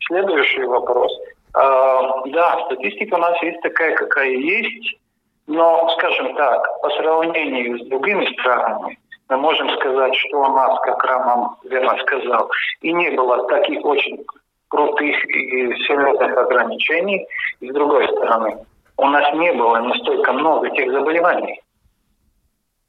Следующий 0.07 0.63
вопрос. 0.65 1.13
А, 1.55 2.25
да, 2.27 2.65
статистика 2.67 3.15
у 3.15 3.19
нас 3.19 3.43
есть 3.43 3.61
такая, 3.61 3.95
какая 3.97 4.31
есть, 4.31 5.01
но, 5.49 5.89
скажем 5.99 6.37
так, 6.37 6.81
по 6.81 6.91
сравнению 6.91 7.81
с 7.81 7.89
другими 7.89 8.27
странами, 8.39 8.99
мы 9.29 9.37
можем 9.37 9.69
сказать, 9.79 10.15
что 10.15 10.39
у 10.39 10.53
нас, 10.53 10.81
как 10.83 11.03
Роман 11.05 11.57
верно 11.65 11.97
сказал, 12.03 12.49
и 12.83 12.93
не 12.93 13.11
было 13.11 13.49
таких 13.49 13.85
очень 13.85 14.25
крутых 14.71 15.25
и 15.27 15.75
серьезных 15.85 16.37
ограничений. 16.37 17.27
И 17.61 17.71
с 17.71 17.75
другой 17.75 18.09
стороны, 18.09 18.65
у 18.97 19.07
нас 19.07 19.35
не 19.35 19.53
было 19.53 19.79
настолько 19.79 20.33
много 20.33 20.71
тех 20.71 20.91
заболеваний. 20.91 21.61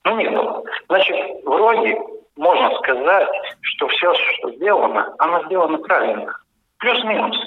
Ну, 0.05 0.17
не 0.17 0.29
было. 0.29 0.63
Значит, 0.87 1.15
вроде 1.45 1.99
можно 2.37 2.75
сказать, 2.77 3.29
что 3.61 3.87
все, 3.87 4.13
что 4.13 4.51
сделано, 4.51 5.13
оно 5.19 5.43
сделано 5.45 5.77
правильно. 5.79 6.35
Плюс-минус 6.79 7.37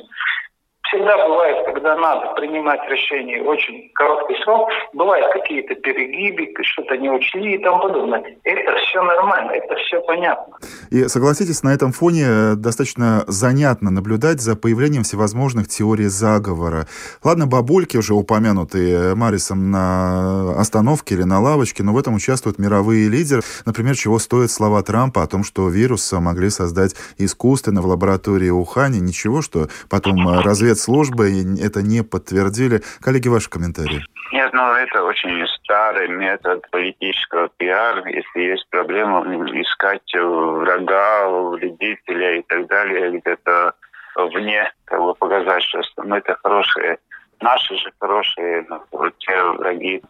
всегда 0.94 1.28
бывает, 1.28 1.66
когда 1.66 1.96
надо 1.96 2.34
принимать 2.34 2.80
решение 2.88 3.42
очень 3.42 3.90
короткий 3.94 4.36
срок, 4.42 4.68
бывают 4.92 5.32
какие-то 5.32 5.74
перегибы, 5.74 6.52
что-то 6.62 6.96
не 6.96 7.10
учли 7.10 7.56
и 7.56 7.58
тому 7.58 7.80
подобное. 7.80 8.22
Это 8.44 8.76
все 8.76 9.02
нормально, 9.02 9.52
это 9.52 9.74
все 9.76 10.00
понятно. 10.02 10.56
И 10.90 11.08
согласитесь, 11.08 11.62
на 11.62 11.74
этом 11.74 11.92
фоне 11.92 12.24
э, 12.26 12.54
достаточно 12.56 13.24
занятно 13.26 13.90
наблюдать 13.90 14.40
за 14.40 14.56
появлением 14.56 15.02
всевозможных 15.02 15.68
теорий 15.68 16.06
заговора. 16.06 16.86
Ладно, 17.22 17.46
бабульки 17.46 17.96
уже 17.96 18.14
упомянутые 18.14 19.14
Марисом 19.14 19.70
на 19.70 20.58
остановке 20.58 21.14
или 21.14 21.24
на 21.24 21.40
лавочке, 21.40 21.82
но 21.82 21.92
в 21.92 21.98
этом 21.98 22.14
участвуют 22.14 22.58
мировые 22.58 23.08
лидеры. 23.08 23.42
Например, 23.66 23.96
чего 23.96 24.18
стоят 24.18 24.50
слова 24.50 24.82
Трампа 24.82 25.22
о 25.22 25.26
том, 25.26 25.44
что 25.44 25.68
вирус 25.68 26.12
могли 26.12 26.50
создать 26.50 26.94
искусственно 27.18 27.82
в 27.82 27.86
лаборатории 27.86 28.50
Ухани. 28.50 28.98
Ничего, 28.98 29.42
что 29.42 29.68
потом 29.88 30.28
э, 30.28 30.40
развед 30.42 30.78
службы 30.84 31.24
это 31.60 31.82
не 31.82 32.02
подтвердили. 32.02 32.82
Коллеги, 33.00 33.28
ваши 33.28 33.50
комментарии. 33.50 34.04
Нет, 34.32 34.52
ну 34.52 34.62
это 34.72 35.02
очень 35.04 35.46
старый 35.62 36.08
метод 36.08 36.68
политического 36.70 37.48
пиара. 37.56 38.04
Если 38.08 38.40
есть 38.40 38.66
проблема, 38.70 39.22
искать 39.60 40.12
врага, 40.14 41.28
вредителя 41.50 42.38
и 42.38 42.42
так 42.42 42.66
далее 42.66 43.18
где-то 43.18 43.74
вне, 44.16 44.72
как 44.84 45.00
бы 45.00 45.14
показать, 45.14 45.62
что 45.62 45.82
мы-то 46.04 46.36
хорошие, 46.42 46.98
наши 47.40 47.76
же 47.76 47.90
хорошие, 47.98 48.66
ну, 48.68 49.10
те 49.18 49.42
враги. 49.58 50.02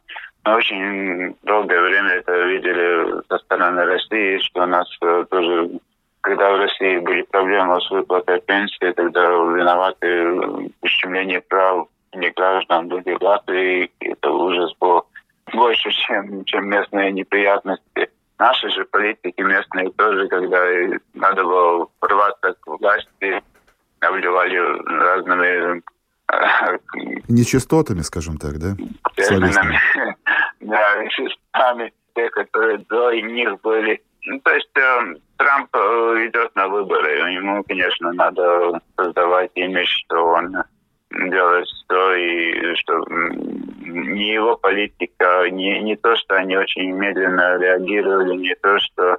Мы 0.44 0.54
очень 0.56 1.36
долгое 1.42 1.80
время 1.80 2.10
это 2.10 2.32
видели 2.44 3.22
со 3.28 3.38
стороны 3.38 3.84
России, 3.84 4.38
что 4.38 4.62
у 4.62 4.66
нас 4.66 4.86
э, 5.00 5.24
тоже 5.30 5.70
когда 6.24 6.52
в 6.52 6.56
России 6.56 6.98
были 7.00 7.20
проблемы 7.22 7.78
с 7.82 7.90
выплатой 7.90 8.40
пенсии, 8.40 8.92
тогда 8.92 9.28
виноваты 9.28 10.70
ущемление 10.80 11.42
прав 11.42 11.88
не 12.14 12.30
граждан 12.30 12.88
других 12.88 13.20
Латвии. 13.20 13.90
Это 14.00 14.30
ужас 14.30 14.72
был 14.80 15.04
больше, 15.52 15.90
чем, 15.90 16.44
чем 16.46 16.70
местные 16.70 17.12
неприятности. 17.12 18.08
Наши 18.38 18.70
же 18.70 18.86
политики 18.86 19.38
местные 19.42 19.90
тоже, 19.90 20.26
когда 20.28 20.64
надо 21.12 21.44
было 21.44 21.88
рваться 22.00 22.54
к 22.58 22.66
власти, 22.68 23.42
обливали 24.00 24.56
разными 24.86 25.82
Нечистотами, 27.28 28.00
скажем 28.00 28.38
так, 28.38 28.58
да? 28.58 28.74
Терминами. 29.14 29.78
сами 31.54 31.92
те, 32.14 32.30
которые 32.30 32.78
до 32.88 33.12
них 33.12 33.60
были. 33.60 34.02
То 34.42 34.54
есть 34.54 34.70
э, 34.76 35.14
Трамп 35.36 35.68
э, 35.74 36.26
идет 36.26 36.54
на 36.54 36.68
выборы. 36.68 37.30
Ему, 37.32 37.62
конечно, 37.64 38.12
надо 38.12 38.80
создавать 38.96 39.50
имидж, 39.54 39.88
что 40.06 40.24
он 40.24 40.56
делает 41.10 41.66
все, 41.66 42.14
и 42.14 42.74
что 42.76 43.04
не 43.08 44.32
его 44.32 44.56
политика, 44.56 45.48
не, 45.50 45.80
не 45.80 45.96
то, 45.96 46.16
что 46.16 46.36
они 46.36 46.56
очень 46.56 46.92
медленно 46.92 47.58
реагировали, 47.58 48.34
не 48.36 48.54
то, 48.56 48.78
что 48.78 49.02
э, 49.12 49.18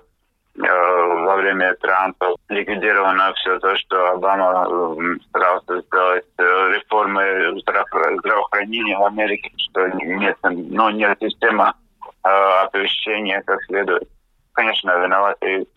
во 0.57 1.35
время 1.35 1.75
Трампа 1.75 2.35
ликвидировано 2.49 3.33
все 3.35 3.59
то, 3.59 3.75
что 3.77 4.11
Обама 4.11 4.67
э, 4.67 5.17
старался 5.29 5.81
сделать 5.81 6.25
э, 6.39 6.71
реформы 6.73 7.59
здравоохранения 7.61 8.97
в 8.97 9.05
Америке, 9.05 9.51
что 9.57 9.87
нет, 9.87 10.37
ну, 10.41 10.89
нет 10.89 11.17
системы 11.21 11.73
э, 12.23 12.29
оповещения 12.63 13.41
как 13.45 13.61
следует. 13.65 14.09
Конечно, 14.55 15.03
виноваты 15.03 15.67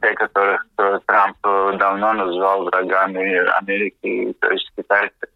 те, 0.00 0.14
которых 0.14 0.66
Трамп 1.06 1.36
давно 1.42 2.12
назвал 2.14 2.64
врагами 2.64 3.46
Америки, 3.58 4.34
то 4.40 4.50
есть 4.50 4.72
китайцы. 4.76 5.28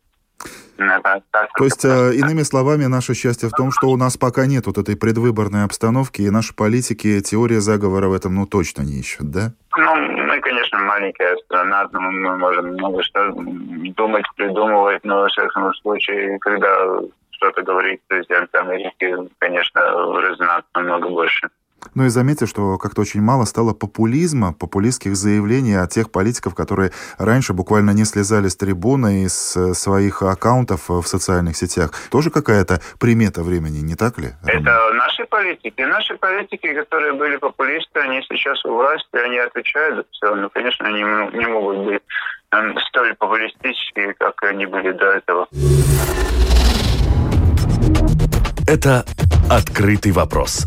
То 0.79 1.65
есть, 1.65 1.85
э, 1.85 2.15
иными 2.15 2.43
словами, 2.43 2.85
наше 2.85 3.15
счастье 3.15 3.49
в 3.49 3.53
том, 3.53 3.71
что 3.71 3.89
у 3.89 3.97
нас 3.97 4.17
пока 4.19 4.47
нет 4.47 4.67
вот 4.67 4.77
этой 4.77 4.97
предвыборной 4.97 5.65
обстановки, 5.65 6.23
и 6.23 6.31
наши 6.31 6.55
политики 6.55 7.21
теория 7.21 7.61
заговора 7.61 8.09
в 8.09 8.15
этом, 8.15 8.35
ну, 8.35 8.47
точно 8.47 8.83
не 8.83 9.01
ищут, 9.01 9.31
да? 9.31 9.53
Ну, 9.77 9.95
мы, 9.97 10.39
конечно, 10.41 10.79
маленькая 10.79 11.37
страна, 11.45 11.89
но 11.93 12.01
мы 12.01 12.37
можем 12.37 12.67
много 12.75 13.03
что 13.03 13.33
думать, 13.33 14.27
придумывать, 14.37 15.03
но, 15.05 15.25
в 15.25 15.29
всяком 15.29 15.73
случае, 15.75 16.39
когда 16.41 17.01
что-то 17.31 17.63
говорит 17.63 18.01
президент 18.09 18.55
Америки, 18.55 19.15
конечно, 19.39 19.81
резонанс 19.81 20.65
намного 20.75 21.09
больше. 21.09 21.49
Ну 21.95 22.05
и 22.05 22.09
заметьте, 22.09 22.47
что 22.47 22.79
как-то 22.79 23.01
очень 23.01 23.23
мало 23.23 23.45
стало 23.45 23.73
популизма, 23.73 24.53
популистских 24.53 25.17
заявлений 25.17 25.75
от 25.75 25.91
тех 25.91 26.11
политиков, 26.11 26.55
которые 26.55 26.91
раньше 27.19 27.53
буквально 27.53 27.91
не 27.91 28.05
слезали 28.05 28.49
с 28.49 28.57
трибуны 28.57 29.25
из 29.25 29.57
э, 29.57 29.75
своих 29.75 30.23
аккаунтов 30.23 30.89
в 30.89 31.05
социальных 31.05 31.57
сетях. 31.57 31.93
Тоже 32.11 32.31
какая-то 32.31 32.81
примета 33.01 33.43
времени, 33.43 33.79
не 33.79 33.95
так 33.95 34.19
ли? 34.19 34.29
Это 34.47 34.91
наши 34.93 35.25
политики. 35.25 35.81
Наши 35.81 36.17
политики, 36.17 36.75
которые 36.75 37.15
были 37.15 37.37
популисты, 37.37 38.01
они 38.01 38.21
сейчас 38.29 38.63
у 38.65 38.75
власти, 38.75 39.17
они 39.17 39.39
отвечают 39.39 39.97
за 39.97 40.05
все. 40.11 40.35
Но, 40.35 40.51
конечно, 40.51 40.87
они 40.87 41.03
не 41.03 41.47
могут 41.47 41.87
быть 41.87 42.03
эм, 42.53 42.77
столь 42.89 43.15
популистические, 43.15 44.15
как 44.15 44.43
они 44.43 44.67
были 44.67 44.93
до 44.93 45.13
этого. 45.13 45.49
Это 48.67 49.05
«Открытый 49.49 50.13
вопрос» 50.13 50.67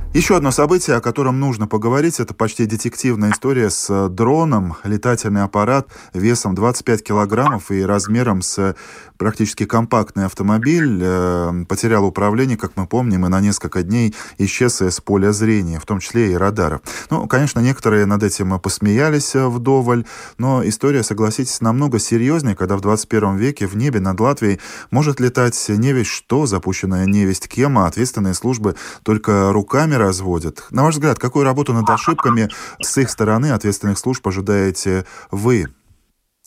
Еще 0.13 0.35
одно 0.35 0.51
событие, 0.51 0.97
о 0.97 0.99
котором 0.99 1.39
нужно 1.39 1.67
поговорить, 1.67 2.19
это 2.19 2.33
почти 2.33 2.65
детективная 2.65 3.31
история 3.31 3.69
с 3.69 3.89
э, 3.89 4.09
дроном. 4.09 4.75
Летательный 4.83 5.43
аппарат 5.43 5.87
весом 6.13 6.53
25 6.53 7.01
килограммов 7.01 7.71
и 7.71 7.81
размером 7.81 8.41
с 8.41 8.75
практически 9.15 9.65
компактный 9.65 10.25
автомобиль 10.25 10.99
э, 11.01 11.63
потерял 11.65 12.03
управление, 12.03 12.57
как 12.57 12.73
мы 12.75 12.87
помним, 12.87 13.25
и 13.25 13.29
на 13.29 13.39
несколько 13.39 13.83
дней 13.83 14.13
исчез 14.37 14.81
из 14.81 14.99
поля 14.99 15.31
зрения, 15.31 15.79
в 15.79 15.85
том 15.85 16.01
числе 16.01 16.33
и 16.33 16.35
радара. 16.35 16.81
Ну, 17.09 17.25
конечно, 17.27 17.61
некоторые 17.61 18.05
над 18.05 18.21
этим 18.21 18.59
посмеялись 18.59 19.33
э, 19.33 19.47
вдоволь, 19.47 20.03
но 20.37 20.67
история, 20.67 21.03
согласитесь, 21.03 21.61
намного 21.61 21.99
серьезнее, 21.99 22.57
когда 22.57 22.75
в 22.75 22.81
21 22.81 23.37
веке 23.37 23.65
в 23.65 23.77
небе 23.77 24.01
над 24.01 24.19
Латвией 24.19 24.59
может 24.89 25.21
летать 25.21 25.69
не 25.69 25.93
весь 25.93 26.07
что, 26.07 26.47
запущенная 26.47 27.05
невесть 27.05 27.47
кем, 27.47 27.77
а 27.77 27.87
ответственные 27.87 28.33
службы 28.33 28.75
только 29.03 29.53
руками 29.53 30.00
разводят. 30.01 30.65
На 30.71 30.83
ваш 30.83 30.95
взгляд, 30.95 31.19
какую 31.19 31.45
работу 31.45 31.73
над 31.73 31.89
ошибками 31.89 32.49
с 32.81 32.97
их 32.97 33.09
стороны 33.09 33.51
ответственных 33.51 33.97
служб 33.97 34.27
ожидаете 34.27 35.05
вы? 35.31 35.67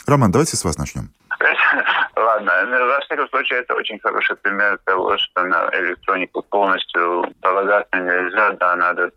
Роман, 0.07 0.31
давайте 0.31 0.57
с 0.57 0.65
вас 0.65 0.77
начнем. 0.77 1.11
Ладно, 2.17 2.53
ну, 2.67 2.87
во 2.87 3.01
всяком 3.01 3.29
случае, 3.29 3.61
это 3.61 3.75
очень 3.75 3.99
хороший 3.99 4.37
пример 4.37 4.79
того, 4.85 5.17
что 5.19 5.45
на 5.45 5.69
электронику 5.73 6.43
полностью 6.43 7.27
полагаться 7.41 7.97
нельзя, 7.97 8.51
да, 8.53 8.77
надо 8.77 9.11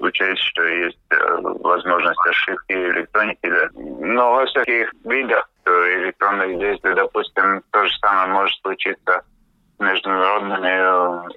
учесть, 0.00 0.42
что 0.42 0.62
есть 0.62 0.98
э, 1.10 1.16
возможность 1.40 2.26
ошибки 2.28 2.72
электроники. 2.72 3.48
Да. 3.48 3.68
Но 3.74 4.34
во 4.34 4.46
всяких 4.46 4.92
видах 5.04 5.48
электронных 5.66 6.58
действий, 6.58 6.94
допустим, 6.94 7.62
то 7.70 7.86
же 7.86 7.92
самое 7.98 8.28
может 8.28 8.56
случиться 8.60 9.22
международными 9.80 10.68
э, 10.68 11.28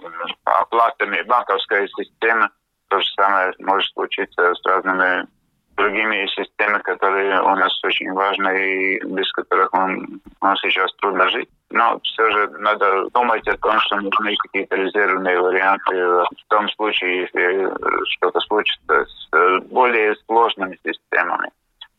оплатами, 0.43 1.21
банковской 1.23 1.87
системы. 1.89 2.49
То 2.89 2.99
же 2.99 3.07
самое 3.15 3.53
может 3.59 3.91
случиться 3.93 4.53
с 4.53 4.65
разными 4.65 5.27
другими 5.75 6.27
системами, 6.27 6.81
которые 6.83 7.41
у 7.41 7.55
нас 7.55 7.83
очень 7.83 8.11
важны 8.11 8.97
и 8.97 9.05
без 9.05 9.31
которых 9.31 9.73
нам, 9.73 10.21
нам 10.41 10.55
сейчас 10.57 10.93
трудно 10.95 11.27
жить. 11.29 11.49
Но 11.71 11.99
все 12.03 12.29
же 12.29 12.47
надо 12.59 13.09
думать 13.09 13.47
о 13.47 13.57
том, 13.57 13.79
что 13.79 13.95
нужны 13.95 14.35
какие-то 14.35 14.75
резервные 14.75 15.39
варианты 15.39 15.95
в 15.95 16.47
том 16.49 16.69
случае, 16.69 17.21
если 17.21 17.71
что-то 18.11 18.39
случится 18.41 19.05
с 19.05 19.59
более 19.71 20.15
сложными 20.27 20.77
системами 20.85 21.49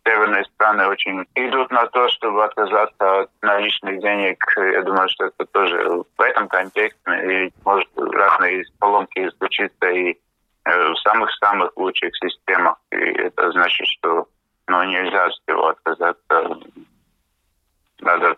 северные 0.06 0.44
страны 0.64 0.86
очень 0.86 1.24
идут 1.34 1.70
на 1.70 1.86
то, 1.88 2.08
чтобы 2.08 2.44
отказаться 2.44 3.20
от 3.20 3.30
наличных 3.42 4.00
денег. 4.00 4.42
Я 4.56 4.82
думаю, 4.82 5.08
что 5.10 5.26
это 5.26 5.44
тоже 5.46 5.76
в 6.16 6.20
этом 6.20 6.48
контексте. 6.48 6.98
И 7.46 7.52
может 7.64 7.88
разные 7.96 8.64
поломки 8.78 9.30
случиться 9.38 9.86
и 9.90 10.12
э, 10.64 10.92
в 10.92 10.96
самых-самых 11.00 11.76
лучших 11.76 12.16
системах. 12.16 12.76
И 12.92 12.96
это 12.96 13.52
значит, 13.52 13.86
что 13.88 14.26
ну, 14.68 14.82
нельзя 14.84 15.26
от 15.26 15.32
всего 15.32 15.68
отказаться. 15.68 16.58
Надо 18.00 18.36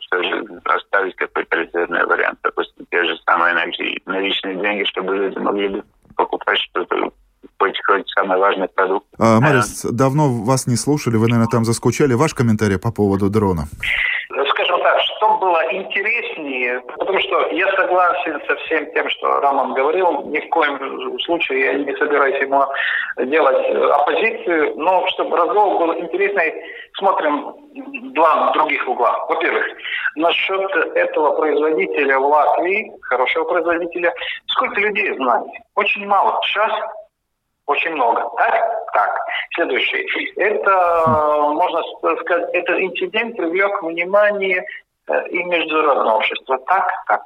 оставить 0.64 1.16
какой-то 1.16 1.56
резервный 1.56 2.04
вариант. 2.06 2.38
Допустим, 2.42 2.86
те 2.90 3.04
же 3.04 3.16
самые 3.24 3.54
наличные 3.54 4.56
деньги, 4.56 4.84
чтобы 4.84 5.16
люди 5.16 5.38
могли 5.38 5.82
покупать 6.16 6.58
что-то 6.58 7.12
хоть, 7.58 7.80
хоть 7.84 8.08
самый 8.10 8.38
важный 8.38 8.68
продукт. 8.68 9.06
А, 9.18 9.40
Марис, 9.40 9.84
а, 9.84 9.92
давно 9.92 10.28
вас 10.28 10.66
не 10.66 10.76
слушали, 10.76 11.16
вы, 11.16 11.28
наверное, 11.28 11.50
там 11.50 11.64
заскучали. 11.64 12.14
Ваш 12.14 12.34
комментарий 12.34 12.78
по 12.78 12.92
поводу 12.92 13.30
дрона? 13.30 13.64
Скажем 14.50 14.80
так, 14.82 15.00
что 15.00 15.38
было 15.38 15.60
интереснее, 15.72 16.80
потому 16.98 17.20
что 17.20 17.48
я 17.50 17.66
согласен 17.76 18.40
со 18.46 18.56
всем 18.56 18.92
тем, 18.92 19.08
что 19.10 19.40
Роман 19.40 19.74
говорил, 19.74 20.22
ни 20.26 20.40
в 20.40 20.48
коем 20.50 21.20
случае 21.20 21.60
я 21.60 21.74
не 21.74 21.96
собираюсь 21.96 22.40
ему 22.40 22.64
делать 23.24 23.66
оппозицию, 23.92 24.74
но 24.76 25.06
чтобы 25.08 25.36
разговор 25.36 25.78
был 25.78 25.94
интересный, 26.00 26.54
смотрим 26.98 27.54
два 28.14 28.52
других 28.52 28.86
угла. 28.88 29.26
Во-первых, 29.28 29.64
насчет 30.16 30.70
этого 30.96 31.36
производителя 31.36 32.18
в 32.18 32.26
Латвии, 32.26 32.92
хорошего 33.02 33.44
производителя, 33.44 34.12
сколько 34.48 34.80
людей 34.80 35.14
знает? 35.14 35.46
Очень 35.74 36.06
мало. 36.06 36.40
Сейчас 36.44 36.72
очень 37.66 37.92
много. 37.92 38.22
Так? 38.36 38.92
Так. 38.92 39.18
Следующий. 39.54 40.06
Это, 40.36 41.44
можно 41.48 41.82
сказать, 42.20 42.48
этот 42.54 42.78
инцидент 42.78 43.36
привлек 43.36 43.82
внимание 43.82 44.64
э, 45.08 45.28
и 45.28 45.44
международного 45.44 46.16
общества. 46.16 46.58
Так? 46.66 46.88
Так. 47.08 47.22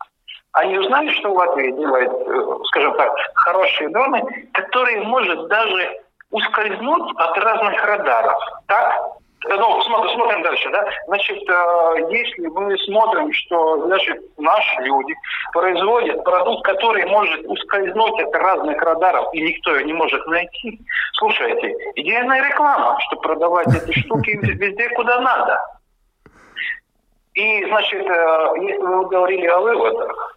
Они 0.53 0.79
узнали, 0.79 1.11
что 1.11 1.31
в 1.31 1.37
Латвии 1.37 1.70
делает, 1.70 2.11
э, 2.11 2.64
скажем 2.64 2.96
так, 2.96 3.12
хорошие 3.35 3.88
дроны, 3.90 4.48
которые 4.53 5.03
может 5.03 5.46
даже 5.48 6.00
ускользнуть 6.31 7.12
от 7.16 7.38
разных 7.38 7.85
радаров. 7.85 8.38
Так? 8.66 9.19
Ну, 9.48 9.83
смотрим, 9.83 10.11
смотрим 10.14 10.42
дальше, 10.42 10.70
да. 10.70 10.85
Значит, 11.07 11.38
э, 11.48 11.94
если 12.11 12.46
мы 12.48 12.76
смотрим, 12.79 13.33
что, 13.33 13.87
значит, 13.87 14.20
наши 14.37 14.83
люди 14.83 15.14
производят 15.53 16.22
продукт, 16.24 16.64
который 16.64 17.07
может 17.07 17.46
ускользнуть 17.46 18.20
от 18.22 18.35
разных 18.35 18.81
радаров, 18.83 19.33
и 19.33 19.40
никто 19.40 19.74
его 19.74 19.87
не 19.87 19.92
может 19.94 20.26
найти, 20.26 20.81
слушайте, 21.14 21.74
идеальная 21.94 22.48
реклама, 22.48 22.98
чтобы 23.07 23.22
продавать 23.22 23.68
эти 23.68 23.98
штуки 24.00 24.31
везде, 24.42 24.88
куда 24.90 25.20
надо. 25.20 25.59
И, 27.35 27.64
значит, 27.66 28.07
э, 28.07 28.48
если 28.61 28.83
вы 28.83 29.07
говорили 29.07 29.46
о 29.46 29.61
выводах, 29.61 30.37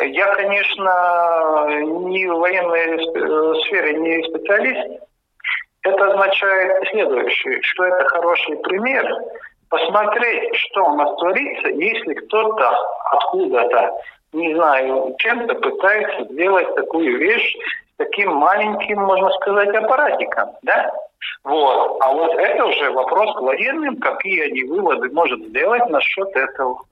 я, 0.00 0.34
конечно, 0.34 1.66
не 1.70 2.26
в 2.26 2.38
военной 2.38 2.96
э, 2.96 3.54
сфере 3.62 3.94
не 3.98 4.22
специалист, 4.24 5.02
это 5.82 6.06
означает 6.06 6.88
следующее, 6.90 7.60
что 7.62 7.84
это 7.84 8.04
хороший 8.08 8.56
пример 8.58 9.06
посмотреть, 9.68 10.54
что 10.56 10.84
у 10.84 10.96
нас 10.96 11.16
творится, 11.16 11.68
если 11.68 12.14
кто-то 12.14 12.76
откуда-то, 13.12 13.92
не 14.32 14.54
знаю, 14.54 15.14
чем-то 15.18 15.54
пытается 15.54 16.24
сделать 16.32 16.74
такую 16.74 17.18
вещь 17.18 17.56
с 17.56 17.96
таким 17.96 18.34
маленьким, 18.34 19.00
можно 19.00 19.30
сказать, 19.30 19.74
аппаратиком, 19.74 20.50
да? 20.62 20.92
Вот. 21.44 21.98
А 22.00 22.12
вот 22.12 22.34
это 22.34 22.64
уже 22.64 22.90
вопрос 22.90 23.36
к 23.36 23.40
военным, 23.40 23.96
какие 23.98 24.50
они 24.50 24.64
выводы 24.64 25.08
может 25.10 25.40
сделать 25.48 25.88
насчет 25.88 26.28
этого. 26.36 26.82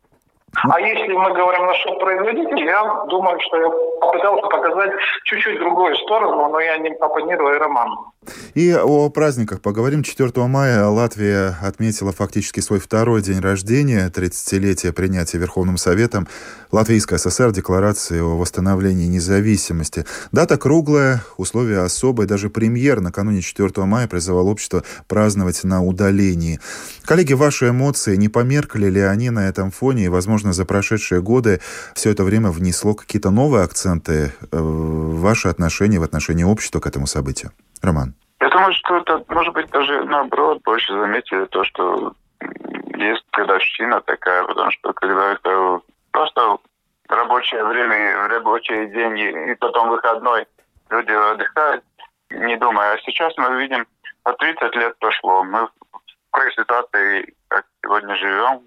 А 0.55 0.81
если 0.81 1.13
мы 1.13 1.35
говорим 1.35 1.67
насчет 1.67 1.99
производителей, 2.01 2.65
я 2.65 2.83
думаю, 3.09 3.39
что 3.41 3.57
я 3.59 3.69
попытался 4.01 4.49
показать 4.49 4.93
чуть-чуть 5.25 5.59
другую 5.59 5.95
сторону, 5.97 6.49
но 6.49 6.59
я 6.61 6.79
не 6.79 6.91
оппонирую 6.95 7.59
Роману. 7.59 8.13
И 8.55 8.75
о 8.75 9.09
праздниках 9.11 9.61
поговорим. 9.61 10.03
4 10.03 10.31
мая 10.47 10.87
Латвия 10.87 11.57
отметила 11.63 12.13
фактически 12.13 12.61
свой 12.61 12.79
второй 12.79 13.23
день 13.23 13.41
рождения, 13.41 14.11
30-летие 14.15 14.93
принятия 14.93 15.39
Верховным 15.39 15.77
Советом 15.77 16.29
Латвийской 16.73 17.19
ССР 17.19 17.53
Декларации 17.53 18.21
о 18.21 18.37
восстановлении 18.37 19.07
независимости. 19.07 20.05
Дата 20.33 20.59
круглая, 20.59 21.23
условия 21.37 21.81
особые. 21.81 22.27
Даже 22.27 22.51
премьер 22.51 23.01
накануне 23.01 23.41
4 23.41 23.71
мая 23.87 24.09
призывал 24.09 24.49
общество 24.49 24.83
праздновать 25.07 25.65
на 25.65 25.83
удалении. 25.83 26.59
Коллеги, 27.05 27.33
ваши 27.33 27.71
эмоции, 27.71 28.17
не 28.17 28.29
померкли 28.29 28.87
ли 28.87 29.01
они 29.01 29.31
на 29.31 29.49
этом 29.49 29.71
фоне? 29.71 30.05
И, 30.05 30.09
возможно, 30.09 30.38
за 30.45 30.65
прошедшие 30.65 31.21
годы 31.21 31.61
все 31.95 32.11
это 32.11 32.25
время 32.25 32.51
внесло 32.51 32.95
какие-то 32.95 33.31
новые 33.31 33.65
акценты 33.65 34.33
э, 34.41 34.57
в 34.57 35.21
ваши 35.21 35.49
отношения, 35.49 35.99
в 35.99 36.03
отношении 36.03 36.45
общества 36.45 36.81
к 36.81 36.87
этому 36.87 37.07
событию? 37.07 37.53
Роман. 37.83 38.15
Я 38.41 38.49
думаю, 38.51 38.73
что 38.73 38.99
это, 38.99 39.25
может 39.29 39.53
быть, 39.55 39.71
даже 39.71 40.05
наоборот, 40.05 40.61
больше 40.65 40.93
заметили 40.93 41.45
то, 41.47 41.65
что 41.65 42.13
есть 42.97 43.25
годовщина 43.33 44.01
такая, 44.03 44.45
потому 44.45 44.71
что 44.71 44.93
когда 44.93 45.33
это 45.33 45.81
просто 46.13 46.59
рабочее 47.09 47.65
время, 47.65 48.29
рабочие 48.29 48.89
деньги, 48.89 49.53
и 49.53 49.55
потом 49.57 49.89
выходной, 49.89 50.47
люди 50.91 51.11
отдыхают, 51.11 51.85
не 52.31 52.57
думая. 52.57 52.95
А 52.95 52.99
сейчас 52.99 53.33
мы 53.37 53.61
видим, 53.61 53.87
по 54.23 54.33
30 54.33 54.75
лет 54.77 54.99
прошло, 54.99 55.43
мы 55.45 55.67
в 55.67 55.71
какой 56.31 56.53
ситуации, 56.53 57.35
как 57.49 57.67
сегодня 57.83 58.17
живем, 58.17 58.63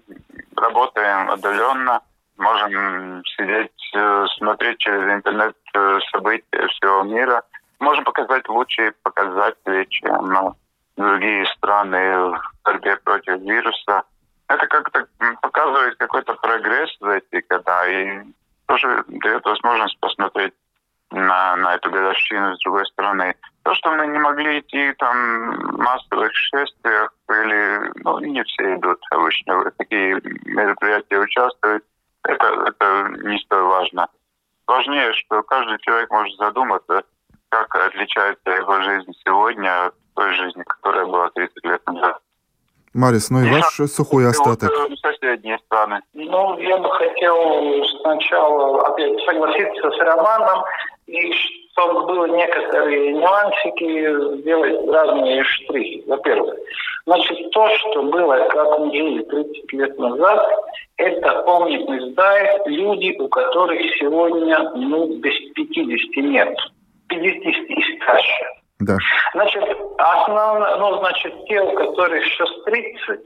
работаем 0.56 1.30
отдаленно, 1.30 2.00
можем 2.36 3.22
сидеть, 3.36 3.94
э, 3.94 4.26
смотреть 4.38 4.78
через 4.78 5.02
интернет 5.12 5.56
э, 5.74 5.98
события 6.12 6.66
всего 6.68 7.02
мира– 7.02 7.42
можем 7.82 8.04
показать 8.04 8.48
лучшие 8.48 8.92
показатели, 9.02 9.84
чем 9.90 10.54
другие 10.96 11.44
страны 11.56 12.16
в 12.16 12.40
борьбе 12.64 12.96
против 12.96 13.40
вируса. 13.40 14.04
Это 14.48 14.66
как-то 14.68 15.06
показывает 15.40 15.96
какой-то 15.98 16.34
прогресс 16.34 16.90
за 17.00 17.10
эти 17.18 17.44
года 17.48 17.88
и 17.88 18.22
тоже 18.66 19.04
дает 19.08 19.44
возможность 19.44 19.98
посмотреть 20.00 20.54
на, 21.10 21.56
на 21.56 21.74
эту 21.74 21.90
годовщину 21.90 22.54
с 22.54 22.60
другой 22.60 22.86
стороны. 22.86 23.34
То, 23.64 23.74
что 23.74 23.90
мы 23.92 24.06
не 24.08 24.18
могли 24.18 24.60
идти 24.60 24.92
там 24.98 25.56
в 25.56 25.78
массовых 25.78 26.32
шествиях, 26.34 27.14
или, 27.28 27.92
ну, 28.02 28.18
не 28.18 28.42
все 28.44 28.74
идут 28.74 28.98
обычно 29.10 29.58
в 29.58 29.70
такие 29.78 30.20
мероприятия 30.44 31.18
участвуют, 31.18 31.84
это, 32.24 32.46
это 32.66 33.08
не 33.22 33.38
столь 33.38 33.62
важно. 33.62 34.08
Важнее, 34.66 35.12
что 35.14 35.42
каждый 35.42 35.78
человек 35.80 36.10
может 36.10 36.36
задуматься, 36.38 37.02
как 37.50 37.74
отличается 37.74 38.50
его 38.50 38.80
жизнь 38.82 39.12
сегодня 39.24 39.86
от 39.86 39.94
той 40.14 40.34
жизни, 40.34 40.62
которая 40.62 41.06
была 41.06 41.30
30 41.30 41.64
лет 41.64 41.86
назад. 41.86 42.18
Марис, 42.94 43.30
ну 43.30 43.40
и 43.42 43.50
ваш 43.50 43.90
сухой 43.90 44.28
остаток. 44.28 44.70
Вот, 44.70 44.98
соседние 44.98 45.58
страны. 45.66 46.00
Ну, 46.12 46.58
я 46.58 46.76
бы 46.76 46.90
хотел 46.90 47.84
сначала 48.00 48.86
опять 48.86 49.18
согласиться 49.24 49.90
с 49.90 49.98
Романом, 49.98 50.62
и 51.06 51.32
чтобы 51.72 52.06
было 52.06 52.26
некоторые 52.26 53.12
нюансики, 53.12 54.40
сделать 54.40 54.88
разные 54.88 55.42
штрихи. 55.44 56.04
Во-первых, 56.06 56.54
значит, 57.06 57.50
то, 57.50 57.68
что 57.76 58.02
было, 58.02 58.46
как 58.50 58.78
мы 58.78 58.92
жили 58.92 59.22
30 59.22 59.72
лет 59.72 59.98
назад, 59.98 60.50
это 60.98 61.42
помнит 61.42 61.88
не 61.88 62.12
знает 62.12 62.62
люди, 62.66 63.16
у 63.18 63.28
которых 63.28 63.80
сегодня, 63.98 64.70
ну, 64.74 65.16
без 65.18 65.34
50 65.54 66.16
нет. 66.24 66.56
50 67.08 67.44
и 67.44 67.96
старше. 67.96 68.44
Да. 68.80 68.96
Значит, 69.32 69.64
основно, 69.98 70.76
ну, 70.76 70.98
значит, 70.98 71.32
те, 71.46 71.60
у 71.60 71.72
которых 71.72 72.24
сейчас 72.24 72.50
30 72.64 73.20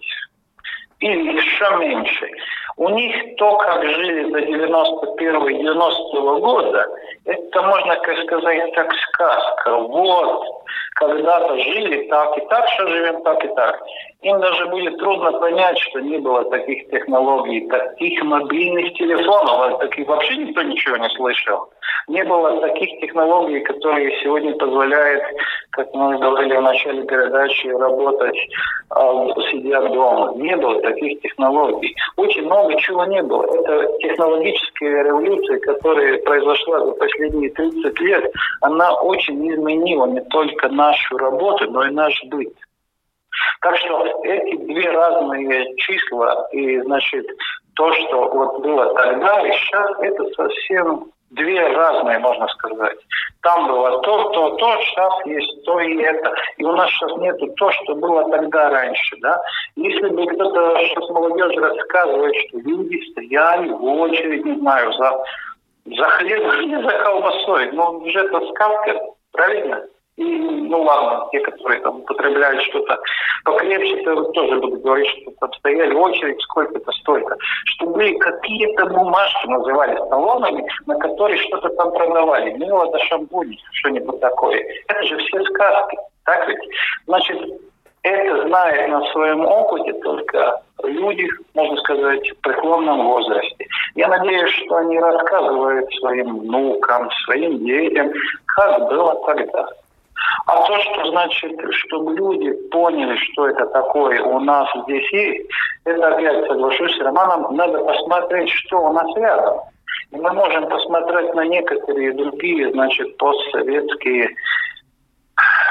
или 1.00 1.36
еще 1.36 1.76
меньше, 1.76 2.30
у 2.76 2.88
них 2.90 3.36
то, 3.36 3.56
как 3.58 3.84
жили 3.84 4.30
до 4.30 4.38
91-90 4.38 6.40
года, 6.40 6.86
это, 7.24 7.62
можно 7.62 7.96
как 7.96 8.16
сказать, 8.24 8.72
так 8.74 8.92
сказка. 8.94 9.76
Вот, 9.76 10.44
когда-то 10.94 11.58
жили 11.58 12.06
так 12.08 12.38
и 12.38 12.40
так, 12.48 12.68
что 12.70 12.88
живем 12.88 13.22
так 13.22 13.44
и 13.44 13.48
так. 13.48 13.82
Им 14.22 14.40
даже 14.40 14.66
будет 14.66 14.96
трудно 14.98 15.32
понять, 15.32 15.78
что 15.78 16.00
не 16.00 16.18
было 16.18 16.44
таких 16.50 16.88
технологий, 16.90 17.68
таких 17.68 18.22
мобильных 18.22 18.94
телефонов, 18.94 19.60
а 19.60 19.78
таких 19.78 20.08
вообще 20.08 20.36
никто 20.36 20.62
ничего 20.62 20.96
не 20.96 21.08
слышал 21.10 21.68
не 22.08 22.22
было 22.24 22.60
таких 22.60 23.00
технологий, 23.00 23.60
которые 23.60 24.16
сегодня 24.22 24.54
позволяют, 24.54 25.24
как 25.76 25.92
мы 25.92 26.18
говорили 26.18 26.56
в 26.56 26.62
начале 26.62 27.04
передачи, 27.04 27.68
работать 27.68 28.36
э, 28.36 29.40
сидя 29.50 29.82
дома. 29.90 30.32
Не 30.36 30.56
было 30.56 30.80
таких 30.80 31.20
технологий. 31.20 31.94
Очень 32.16 32.46
много 32.46 32.80
чего 32.80 33.04
не 33.04 33.22
было. 33.22 33.44
Это 33.44 33.98
технологическая 34.00 35.04
революция, 35.04 35.58
которая 35.60 36.18
произошла 36.22 36.86
за 36.86 36.92
последние 36.92 37.50
30 37.50 38.00
лет, 38.00 38.32
она 38.62 38.92
очень 39.02 39.48
изменила 39.52 40.06
не 40.06 40.22
только 40.22 40.68
нашу 40.68 41.18
работу, 41.18 41.70
но 41.70 41.86
и 41.86 41.90
наш 41.90 42.14
быт. 42.24 42.52
Так 43.60 43.76
что 43.76 44.22
эти 44.24 44.56
две 44.56 44.90
разные 44.90 45.76
числа 45.76 46.48
и, 46.52 46.80
значит, 46.80 47.26
то, 47.74 47.92
что 47.92 48.28
вот 48.30 48.62
было 48.62 48.94
тогда 48.94 49.46
и 49.46 49.52
сейчас, 49.52 49.90
это 50.00 50.24
совсем 50.34 51.10
две 51.30 51.60
разные, 51.66 52.18
можно 52.18 52.46
сказать. 52.48 52.98
Там 53.42 53.68
было 53.68 54.00
то, 54.02 54.30
то, 54.30 54.50
то, 54.56 54.80
сейчас 54.82 55.26
есть 55.26 55.64
то 55.64 55.80
и 55.80 55.96
это. 56.02 56.34
И 56.56 56.64
у 56.64 56.72
нас 56.72 56.90
сейчас 56.90 57.16
нету 57.18 57.46
то, 57.56 57.70
что 57.70 57.94
было 57.94 58.28
тогда 58.30 58.70
раньше, 58.70 59.16
да. 59.20 59.40
Если 59.76 60.08
бы 60.08 60.26
кто-то 60.26 60.78
сейчас 60.78 61.08
молодежь 61.10 61.56
рассказывает, 61.56 62.34
что 62.48 62.58
люди 62.58 63.10
стояли 63.10 63.68
в 63.70 63.84
очередь, 63.84 64.44
не 64.44 64.58
знаю, 64.60 64.92
за, 64.92 65.24
за 65.86 66.24
или 66.24 66.82
за 66.82 67.04
колбасой, 67.04 67.72
ну, 67.72 67.98
уже 67.98 68.20
это 68.20 68.40
сказка, 68.48 69.00
правильно? 69.32 69.84
И, 70.16 70.24
ну 70.24 70.82
ладно, 70.82 71.28
те, 71.30 71.40
которые 71.40 71.80
там 71.82 71.96
употребляют 71.96 72.62
что-то 72.62 72.98
покрепче, 73.44 74.02
то 74.02 74.22
тоже 74.32 74.56
будут 74.56 74.80
говорить, 74.80 75.08
что 75.08 75.30
там 75.40 75.52
стояли 75.54 75.92
очередь, 75.94 76.40
сколько-то, 76.40 76.90
столько. 76.92 77.36
Что 77.66 77.86
были 77.86 78.16
какие-то 78.16 78.86
бумажки, 78.86 79.46
назывались 79.46 79.98
талонами, 80.08 80.66
на 80.86 80.98
которые 80.98 81.38
что-то 81.38 81.68
там 81.70 81.92
продавали. 81.92 82.52
Мило 82.52 82.90
до 82.90 82.98
шампунь, 83.00 83.58
что-нибудь 83.72 84.20
такое. 84.20 84.64
Это 84.88 85.02
же 85.02 85.18
все 85.18 85.42
сказки, 85.44 85.98
так 86.24 86.48
ведь? 86.48 86.70
Значит, 87.06 87.38
это 88.02 88.48
знает 88.48 88.88
на 88.88 89.02
своем 89.12 89.44
опыте 89.44 89.92
только 89.94 90.62
люди, 90.82 91.28
можно 91.54 91.76
сказать, 91.78 92.30
в 92.30 92.40
преклонном 92.40 93.06
возрасте. 93.06 93.66
Я 93.94 94.08
надеюсь, 94.08 94.50
что 94.50 94.76
они 94.76 94.98
рассказывают 94.98 95.92
своим 95.96 96.38
внукам, 96.38 97.10
своим 97.24 97.58
детям, 97.64 98.10
как 98.46 98.78
было 98.88 99.14
тогда. 99.26 99.68
А 100.46 100.62
то, 100.66 100.78
что 100.80 101.10
значит, 101.10 101.60
чтобы 101.70 102.14
люди 102.14 102.52
поняли, 102.70 103.16
что 103.16 103.48
это 103.48 103.66
такое 103.66 104.22
у 104.22 104.40
нас 104.40 104.68
здесь 104.84 105.12
есть, 105.12 105.50
это 105.84 106.08
опять 106.08 106.46
соглашусь 106.46 106.96
с 106.96 107.00
Романом, 107.00 107.56
надо 107.56 107.84
посмотреть, 107.84 108.50
что 108.50 108.78
у 108.78 108.92
нас 108.92 109.16
рядом. 109.16 109.60
И 110.12 110.16
мы 110.16 110.32
можем 110.32 110.68
посмотреть 110.68 111.34
на 111.34 111.44
некоторые 111.46 112.12
другие, 112.12 112.70
значит, 112.72 113.16
постсоветские 113.16 114.30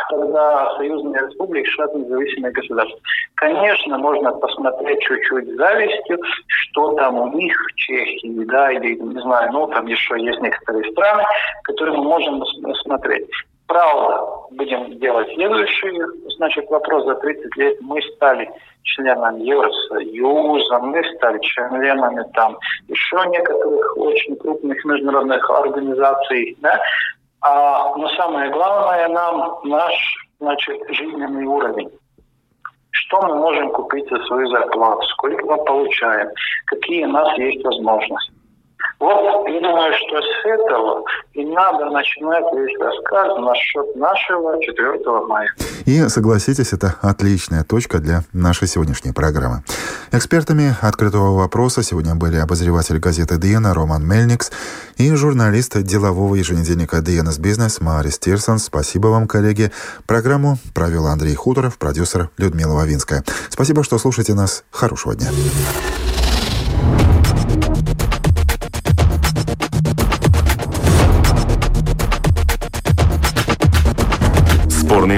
когда 0.10 0.76
союзные 0.78 1.22
республики, 1.28 1.68
штат 1.70 1.94
независимые 1.96 2.52
государства. 2.54 3.00
Конечно, 3.36 3.98
можно 3.98 4.32
посмотреть 4.34 5.02
чуть-чуть 5.02 5.56
завистью, 5.56 6.20
что 6.48 6.94
там 6.94 7.18
у 7.18 7.36
них 7.36 7.58
в 7.58 7.76
Чехии, 7.76 8.44
да, 8.46 8.72
или, 8.72 8.96
не 8.96 9.22
знаю, 9.22 9.52
ну, 9.52 9.68
там 9.68 9.88
еще 9.88 10.22
есть 10.24 10.40
некоторые 10.42 10.92
страны, 10.92 11.24
которые 11.64 11.98
мы 11.98 12.04
можем 12.04 12.46
смотреть. 12.84 13.28
Правда, 13.68 14.24
будем 14.52 15.00
делать 15.00 15.28
следующий, 15.34 16.00
значит, 16.38 16.70
вопрос 16.70 17.06
за 17.06 17.16
30 17.16 17.56
лет. 17.58 17.82
Мы 17.82 18.00
стали 18.16 18.50
членами 18.84 19.42
Евросоюза, 19.42 20.80
мы 20.80 21.04
стали 21.16 21.40
членами 21.42 22.24
там 22.34 22.58
еще 22.88 23.18
некоторых 23.30 23.98
очень 23.98 24.36
крупных 24.36 24.86
международных 24.86 25.50
организаций, 25.50 26.56
да, 26.62 26.80
а, 27.42 27.96
но 27.98 28.08
самое 28.10 28.52
главное 28.52 29.08
нам 29.08 29.60
наш, 29.64 29.94
значит, 30.40 30.78
жизненный 30.90 31.46
уровень. 31.46 31.90
Что 32.92 33.22
мы 33.24 33.36
можем 33.36 33.72
купить 33.72 34.08
за 34.10 34.18
свою 34.26 34.48
зарплату, 34.48 35.02
сколько 35.08 35.44
мы 35.46 35.64
получаем, 35.66 36.30
какие 36.68 37.06
у 37.06 37.10
нас 37.10 37.36
есть 37.38 37.66
возможности. 37.66 38.35
Вот 39.00 39.48
я 39.50 39.60
думаю, 39.60 39.94
что 39.94 40.22
с 40.22 40.46
этого 40.46 41.04
и 41.34 41.46
надо 41.46 41.86
начинать 41.90 42.46
весь 42.56 42.80
рассказ 42.80 43.38
насчет 43.40 43.96
нашего 43.96 44.58
4 44.62 45.28
мая. 45.28 45.50
И 45.86 46.08
согласитесь, 46.08 46.72
это 46.72 46.96
отличная 47.02 47.64
точка 47.64 48.00
для 48.00 48.22
нашей 48.32 48.68
сегодняшней 48.68 49.12
программы. 49.12 49.64
Экспертами 50.12 50.74
«Открытого 50.82 51.38
вопроса» 51.38 51.84
сегодня 51.84 52.16
были 52.16 52.38
обозреватель 52.38 53.00
газеты 53.00 53.38
«Диена» 53.38 53.74
Роман 53.74 54.08
Мельникс 54.08 54.52
и 54.98 55.14
журналист 55.14 55.78
делового 55.84 56.36
еженедельника 56.36 57.02
«Диенас 57.02 57.38
Бизнес» 57.38 57.82
Марис 57.82 58.18
Тирсон. 58.18 58.60
Спасибо 58.60 59.08
вам, 59.08 59.28
коллеги. 59.28 59.72
Программу 60.08 60.58
провел 60.74 61.08
Андрей 61.08 61.36
Хуторов, 61.36 61.78
продюсер 61.78 62.30
Людмила 62.38 62.76
Вавинская. 62.76 63.24
Спасибо, 63.50 63.84
что 63.84 63.98
слушаете 63.98 64.34
нас. 64.34 64.64
Хорошего 64.72 65.16
дня. 65.16 65.28